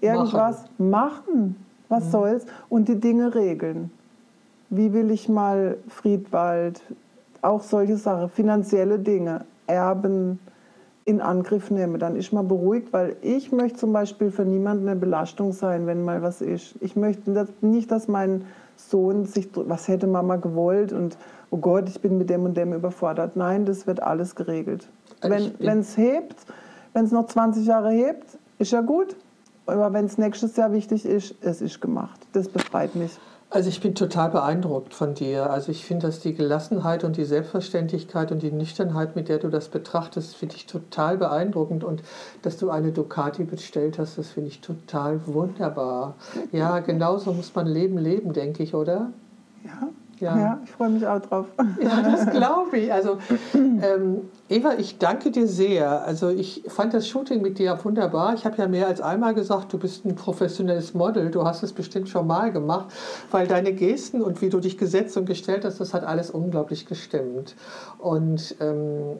irgendwas 0.00 0.64
machen. 0.78 0.90
machen 0.90 1.66
was 1.90 2.06
mhm. 2.06 2.10
soll's? 2.10 2.46
Und 2.70 2.88
die 2.88 2.98
Dinge 2.98 3.34
regeln. 3.34 3.90
Wie 4.70 4.94
will 4.94 5.10
ich 5.10 5.28
mal 5.28 5.76
Friedwald, 5.88 6.80
auch 7.42 7.62
solche 7.62 7.96
Sachen, 7.96 8.30
finanzielle 8.30 8.98
Dinge, 8.98 9.44
Erben 9.66 10.38
in 11.04 11.20
Angriff 11.20 11.70
nehmen, 11.70 11.98
dann 11.98 12.14
ist 12.14 12.32
man 12.32 12.46
beruhigt, 12.46 12.92
weil 12.92 13.16
ich 13.20 13.52
möchte 13.52 13.78
zum 13.78 13.92
Beispiel 13.92 14.30
für 14.30 14.44
niemanden 14.44 14.88
eine 14.88 14.98
Belastung 14.98 15.52
sein, 15.52 15.86
wenn 15.86 16.04
mal 16.04 16.22
was 16.22 16.40
ist. 16.40 16.74
Ich 16.80 16.94
möchte 16.94 17.46
nicht, 17.60 17.90
dass 17.90 18.06
mein 18.06 18.44
Sohn 18.76 19.24
sich, 19.26 19.48
was 19.54 19.88
hätte 19.88 20.06
Mama 20.06 20.36
gewollt 20.36 20.92
und 20.92 21.16
oh 21.50 21.56
Gott, 21.56 21.88
ich 21.88 22.00
bin 22.00 22.16
mit 22.18 22.30
dem 22.30 22.44
und 22.44 22.56
dem 22.56 22.72
überfordert. 22.72 23.34
Nein, 23.34 23.64
das 23.64 23.86
wird 23.86 24.02
alles 24.02 24.34
geregelt. 24.34 24.88
Also 25.20 25.50
wenn 25.58 25.80
es 25.80 25.96
hebt, 25.96 26.36
wenn 26.92 27.04
es 27.04 27.12
noch 27.12 27.26
20 27.26 27.66
Jahre 27.66 27.90
hebt, 27.90 28.38
ist 28.58 28.72
ja 28.72 28.80
gut. 28.80 29.16
Aber 29.66 29.92
wenn 29.92 30.06
es 30.06 30.18
nächstes 30.18 30.56
Jahr 30.56 30.72
wichtig 30.72 31.04
ist, 31.04 31.34
es 31.40 31.60
ist 31.60 31.80
gemacht. 31.80 32.18
Das 32.32 32.48
befreit 32.48 32.94
mich. 32.96 33.12
Also 33.52 33.68
ich 33.68 33.80
bin 33.80 33.96
total 33.96 34.30
beeindruckt 34.30 34.94
von 34.94 35.14
dir. 35.14 35.50
Also 35.50 35.72
ich 35.72 35.84
finde, 35.84 36.06
dass 36.06 36.20
die 36.20 36.34
Gelassenheit 36.34 37.02
und 37.02 37.16
die 37.16 37.24
Selbstverständlichkeit 37.24 38.30
und 38.30 38.42
die 38.42 38.52
Nüchternheit, 38.52 39.16
mit 39.16 39.28
der 39.28 39.38
du 39.38 39.48
das 39.48 39.68
betrachtest, 39.68 40.36
finde 40.36 40.54
ich 40.54 40.66
total 40.66 41.18
beeindruckend. 41.18 41.82
Und 41.82 42.02
dass 42.42 42.58
du 42.58 42.70
eine 42.70 42.92
Ducati 42.92 43.42
bestellt 43.42 43.98
hast, 43.98 44.18
das 44.18 44.28
finde 44.28 44.50
ich 44.50 44.60
total 44.60 45.26
wunderbar. 45.26 46.14
Ja, 46.52 46.78
genauso 46.78 47.32
muss 47.32 47.52
man 47.52 47.66
Leben 47.66 47.98
leben, 47.98 48.32
denke 48.32 48.62
ich, 48.62 48.74
oder? 48.74 49.10
Ja, 49.64 49.88
ja. 50.20 50.38
ja, 50.38 50.60
ich 50.64 50.70
freue 50.70 50.90
mich 50.90 51.06
auch 51.06 51.20
drauf. 51.20 51.46
Ja, 51.80 52.02
das 52.02 52.30
glaube 52.30 52.78
ich. 52.78 52.92
Also, 52.92 53.18
ähm, 53.54 54.28
Eva, 54.48 54.74
ich 54.78 54.98
danke 54.98 55.30
dir 55.30 55.46
sehr. 55.46 56.04
Also, 56.04 56.28
ich 56.28 56.62
fand 56.68 56.94
das 56.94 57.08
Shooting 57.08 57.40
mit 57.42 57.58
dir 57.58 57.78
wunderbar. 57.82 58.34
Ich 58.34 58.44
habe 58.44 58.56
ja 58.58 58.68
mehr 58.68 58.86
als 58.86 59.00
einmal 59.00 59.34
gesagt, 59.34 59.72
du 59.72 59.78
bist 59.78 60.04
ein 60.04 60.14
professionelles 60.14 60.94
Model. 60.94 61.30
Du 61.30 61.44
hast 61.44 61.62
es 61.62 61.72
bestimmt 61.72 62.08
schon 62.08 62.26
mal 62.26 62.52
gemacht, 62.52 62.92
weil 63.30 63.46
deine 63.46 63.72
Gesten 63.72 64.22
und 64.22 64.42
wie 64.42 64.50
du 64.50 64.60
dich 64.60 64.78
gesetzt 64.78 65.16
und 65.16 65.26
gestellt 65.26 65.64
hast, 65.64 65.80
das 65.80 65.94
hat 65.94 66.04
alles 66.04 66.30
unglaublich 66.30 66.86
gestimmt. 66.86 67.56
Und 67.98 68.56
ähm, 68.60 69.18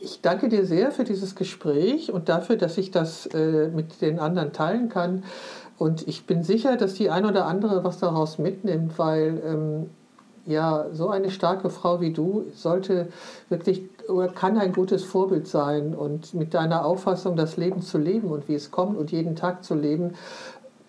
ich 0.00 0.20
danke 0.20 0.48
dir 0.48 0.66
sehr 0.66 0.90
für 0.90 1.04
dieses 1.04 1.34
Gespräch 1.34 2.12
und 2.12 2.28
dafür, 2.28 2.56
dass 2.56 2.76
ich 2.76 2.90
das 2.90 3.26
äh, 3.26 3.68
mit 3.68 4.02
den 4.02 4.18
anderen 4.18 4.52
teilen 4.52 4.88
kann. 4.90 5.24
Und 5.78 6.06
ich 6.06 6.26
bin 6.26 6.42
sicher, 6.42 6.76
dass 6.76 6.94
die 6.94 7.10
ein 7.10 7.24
oder 7.24 7.46
andere 7.46 7.82
was 7.84 7.98
daraus 7.98 8.38
mitnimmt, 8.38 8.98
weil 8.98 9.42
ähm, 9.44 9.90
ja, 10.46 10.86
so 10.92 11.08
eine 11.08 11.30
starke 11.30 11.70
Frau 11.70 12.00
wie 12.00 12.12
du 12.12 12.46
sollte 12.54 13.08
wirklich 13.48 13.82
oder 14.08 14.28
kann 14.28 14.58
ein 14.58 14.72
gutes 14.72 15.02
Vorbild 15.04 15.48
sein 15.48 15.94
und 15.94 16.34
mit 16.34 16.52
deiner 16.54 16.84
Auffassung, 16.84 17.36
das 17.36 17.56
Leben 17.56 17.80
zu 17.80 17.98
leben 17.98 18.28
und 18.28 18.48
wie 18.48 18.54
es 18.54 18.70
kommt 18.70 18.98
und 18.98 19.12
jeden 19.12 19.36
Tag 19.36 19.64
zu 19.64 19.74
leben, 19.74 20.14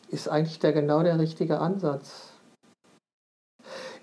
ist 0.10 0.30
eigentlich 0.30 0.60
der 0.60 0.74
genau 0.74 1.02
der 1.04 1.20
richtige 1.20 1.60
Ansatz. 1.60 2.30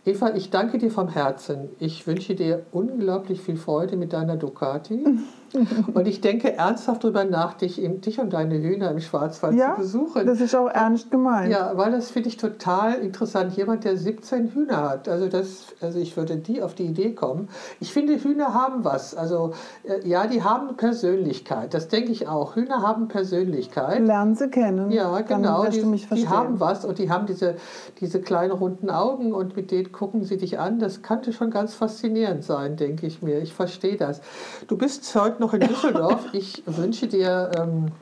Eva, 0.05 0.35
ich 0.35 0.51
danke 0.51 0.79
dir 0.79 0.91
vom 0.91 1.09
Herzen. 1.09 1.69
Ich 1.79 2.07
wünsche 2.07 2.35
dir 2.35 2.67
unglaublich 2.73 3.41
viel 3.41 3.57
Freude 3.57 3.97
mit 3.97 4.13
deiner 4.13 4.37
Ducati. 4.37 5.05
Und 5.95 6.09
ich 6.09 6.21
denke 6.21 6.57
ernsthaft 6.57 7.05
darüber 7.05 7.25
nach, 7.25 7.55
dich, 7.55 7.81
dich 7.83 8.21
und 8.21 8.33
deine 8.33 8.61
Hühner 8.61 8.91
im 8.91 9.01
Schwarzwald 9.01 9.55
ja, 9.55 9.75
zu 9.75 9.83
besuchen. 9.83 10.27
Das 10.27 10.41
ist 10.41 10.55
auch 10.55 10.69
ernst 10.69 11.11
gemeint. 11.11 11.53
Ja, 11.53 11.73
weil 11.77 11.93
das 11.93 12.11
finde 12.11 12.29
ich 12.29 12.37
total 12.37 12.95
interessant. 12.95 13.57
Jemand, 13.57 13.85
der 13.85 13.97
17 13.97 14.53
Hühner 14.53 14.91
hat. 14.91 15.09
Also, 15.09 15.29
das, 15.29 15.67
also 15.81 15.99
ich 15.99 16.17
würde 16.17 16.37
die 16.37 16.63
auf 16.63 16.75
die 16.75 16.85
Idee 16.85 17.13
kommen. 17.15 17.49
Ich 17.81 17.93
finde, 17.93 18.17
Hühner 18.17 18.55
haben 18.55 18.85
was. 18.85 19.15
Also 19.15 19.53
äh, 19.85 20.07
ja, 20.07 20.27
die 20.27 20.43
haben 20.43 20.77
Persönlichkeit. 20.77 21.75
Das 21.75 21.89
denke 21.89 22.13
ich 22.13 22.29
auch. 22.29 22.57
Hühner 22.57 22.83
haben 22.83 23.09
Persönlichkeit. 23.09 24.01
Lernen 24.01 24.35
sie 24.35 24.49
kennen. 24.49 24.91
Ja, 24.91 25.21
genau. 25.21 25.65
Die, 25.67 25.83
die, 26.15 26.29
haben 26.29 26.61
was 26.61 26.85
und 26.85 26.99
die 26.99 27.11
haben 27.11 27.27
diese, 27.27 27.57
diese 28.01 28.21
kleinen 28.21 28.53
runden 28.53 28.91
Augen 28.91 29.33
und 29.33 29.57
mit 29.57 29.71
denen 29.71 29.93
gucken 29.93 30.25
sie 30.25 30.37
dich 30.37 30.59
an. 30.59 30.79
Das 30.79 31.03
könnte 31.03 31.33
schon 31.33 31.51
ganz 31.51 31.75
faszinierend 31.75 32.45
sein, 32.45 32.77
denke 32.77 33.07
ich 33.07 33.23
mir. 33.23 33.41
Ich 33.41 33.53
verstehe 33.53 33.97
das. 33.97 34.21
Du 34.67 34.77
bist 34.77 35.15
heute 35.15 35.42
noch 35.43 35.53
in 35.53 35.61
Düsseldorf. 35.61 36.29
Ich 36.33 36.63
wünsche 36.67 37.07
dir 37.07 37.51
ähm, 37.59 37.93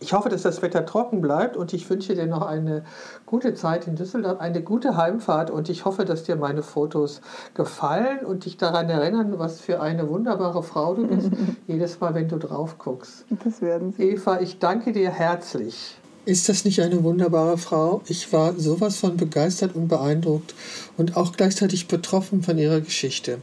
ich 0.00 0.12
hoffe, 0.12 0.28
dass 0.28 0.42
das 0.42 0.62
Wetter 0.62 0.86
trocken 0.86 1.20
bleibt 1.20 1.56
und 1.56 1.72
ich 1.72 1.88
wünsche 1.90 2.14
dir 2.14 2.26
noch 2.26 2.42
eine 2.42 2.84
gute 3.26 3.54
Zeit 3.54 3.86
in 3.86 3.96
Düsseldorf, 3.96 4.40
eine 4.40 4.62
gute 4.62 4.96
Heimfahrt 4.96 5.50
und 5.50 5.68
ich 5.68 5.84
hoffe, 5.84 6.04
dass 6.04 6.22
dir 6.22 6.36
meine 6.36 6.62
Fotos 6.62 7.20
gefallen 7.54 8.24
und 8.24 8.44
dich 8.44 8.56
daran 8.56 8.88
erinnern, 8.88 9.38
was 9.38 9.60
für 9.60 9.80
eine 9.80 10.08
wunderbare 10.08 10.62
Frau 10.62 10.94
du 10.94 11.06
bist, 11.06 11.30
jedes 11.66 12.00
Mal, 12.00 12.14
wenn 12.14 12.28
du 12.28 12.38
drauf 12.38 12.78
guckst. 12.78 13.24
Das 13.44 13.60
werden 13.60 13.92
Sie. 13.92 14.10
Eva, 14.10 14.40
ich 14.40 14.58
danke 14.58 14.92
dir 14.92 15.10
herzlich. 15.10 15.98
Ist 16.24 16.48
das 16.48 16.64
nicht 16.64 16.82
eine 16.82 17.02
wunderbare 17.02 17.56
Frau? 17.56 18.02
Ich 18.06 18.32
war 18.32 18.52
sowas 18.52 18.98
von 18.98 19.16
begeistert 19.16 19.74
und 19.74 19.88
beeindruckt 19.88 20.54
und 20.98 21.16
auch 21.16 21.32
gleichzeitig 21.34 21.88
betroffen 21.88 22.42
von 22.42 22.58
ihrer 22.58 22.82
Geschichte. 22.82 23.38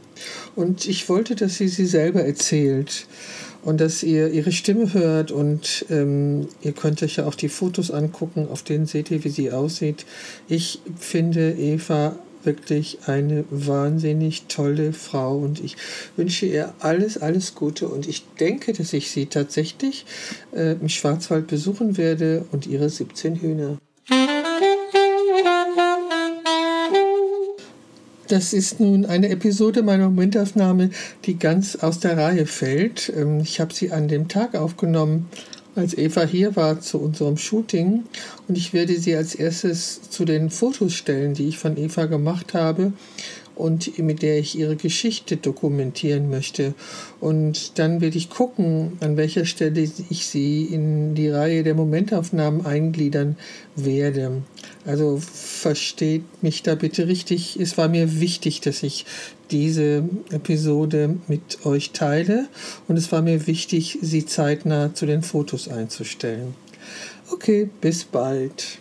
Und 0.54 0.86
ich 0.86 1.08
wollte, 1.08 1.34
dass 1.34 1.56
sie 1.56 1.68
sie 1.68 1.86
selber 1.86 2.22
erzählt 2.24 3.08
und 3.64 3.80
dass 3.80 4.04
ihr 4.04 4.28
ihre 4.28 4.52
Stimme 4.52 4.94
hört 4.94 5.32
und 5.32 5.84
ähm, 5.90 6.46
ihr 6.62 6.72
könnt 6.72 7.02
euch 7.02 7.16
ja 7.16 7.26
auch 7.26 7.34
die 7.34 7.48
Fotos 7.48 7.90
angucken, 7.90 8.46
auf 8.48 8.62
denen 8.62 8.86
seht 8.86 9.10
ihr, 9.10 9.24
wie 9.24 9.30
sie 9.30 9.50
aussieht. 9.50 10.06
Ich 10.48 10.80
finde 11.00 11.52
Eva 11.52 12.16
wirklich 12.44 12.98
eine 13.06 13.44
wahnsinnig 13.50 14.44
tolle 14.46 14.92
Frau 14.92 15.36
und 15.36 15.62
ich 15.64 15.76
wünsche 16.16 16.46
ihr 16.46 16.72
alles, 16.78 17.18
alles 17.18 17.56
Gute 17.56 17.88
und 17.88 18.06
ich 18.06 18.24
denke, 18.38 18.72
dass 18.72 18.92
ich 18.92 19.10
sie 19.10 19.26
tatsächlich 19.26 20.06
äh, 20.54 20.72
im 20.74 20.88
Schwarzwald 20.88 21.48
besuchen 21.48 21.96
werde 21.96 22.44
und 22.52 22.68
ihre 22.68 22.88
17 22.88 23.36
Hühner. 23.36 23.78
Das 28.28 28.52
ist 28.52 28.80
nun 28.80 29.06
eine 29.06 29.28
Episode 29.28 29.82
meiner 29.82 30.08
Momentaufnahme, 30.08 30.90
die 31.24 31.38
ganz 31.38 31.76
aus 31.76 32.00
der 32.00 32.18
Reihe 32.18 32.46
fällt. 32.46 33.12
Ähm, 33.16 33.40
ich 33.40 33.60
habe 33.60 33.72
sie 33.72 33.92
an 33.92 34.08
dem 34.08 34.26
Tag 34.26 34.56
aufgenommen, 34.56 35.28
als 35.76 35.96
Eva 35.96 36.24
hier 36.24 36.56
war 36.56 36.80
zu 36.80 36.98
unserem 36.98 37.36
Shooting. 37.36 38.04
Und 38.48 38.58
ich 38.58 38.72
werde 38.72 38.98
sie 38.98 39.14
als 39.14 39.34
erstes 39.34 40.10
zu 40.10 40.24
den 40.24 40.50
Fotos 40.50 40.94
stellen, 40.94 41.34
die 41.34 41.48
ich 41.48 41.58
von 41.58 41.76
Eva 41.76 42.06
gemacht 42.06 42.54
habe 42.54 42.92
und 43.56 43.98
mit 43.98 44.22
der 44.22 44.38
ich 44.38 44.56
ihre 44.56 44.76
Geschichte 44.76 45.36
dokumentieren 45.36 46.30
möchte. 46.30 46.74
Und 47.20 47.78
dann 47.78 48.00
werde 48.00 48.18
ich 48.18 48.30
gucken, 48.30 48.92
an 49.00 49.16
welcher 49.16 49.46
Stelle 49.46 49.90
ich 50.10 50.26
sie 50.26 50.64
in 50.64 51.14
die 51.14 51.30
Reihe 51.30 51.64
der 51.64 51.74
Momentaufnahmen 51.74 52.64
eingliedern 52.64 53.36
werde. 53.74 54.42
Also 54.84 55.18
versteht 55.18 56.22
mich 56.42 56.62
da 56.62 56.74
bitte 56.74 57.08
richtig. 57.08 57.58
Es 57.58 57.76
war 57.78 57.88
mir 57.88 58.20
wichtig, 58.20 58.60
dass 58.60 58.82
ich 58.82 59.06
diese 59.50 60.04
Episode 60.30 61.16
mit 61.26 61.64
euch 61.64 61.92
teile 61.92 62.48
und 62.88 62.96
es 62.96 63.10
war 63.10 63.22
mir 63.22 63.46
wichtig, 63.46 63.98
sie 64.02 64.26
zeitnah 64.26 64.94
zu 64.94 65.06
den 65.06 65.22
Fotos 65.22 65.68
einzustellen. 65.68 66.54
Okay, 67.30 67.68
bis 67.80 68.04
bald. 68.04 68.78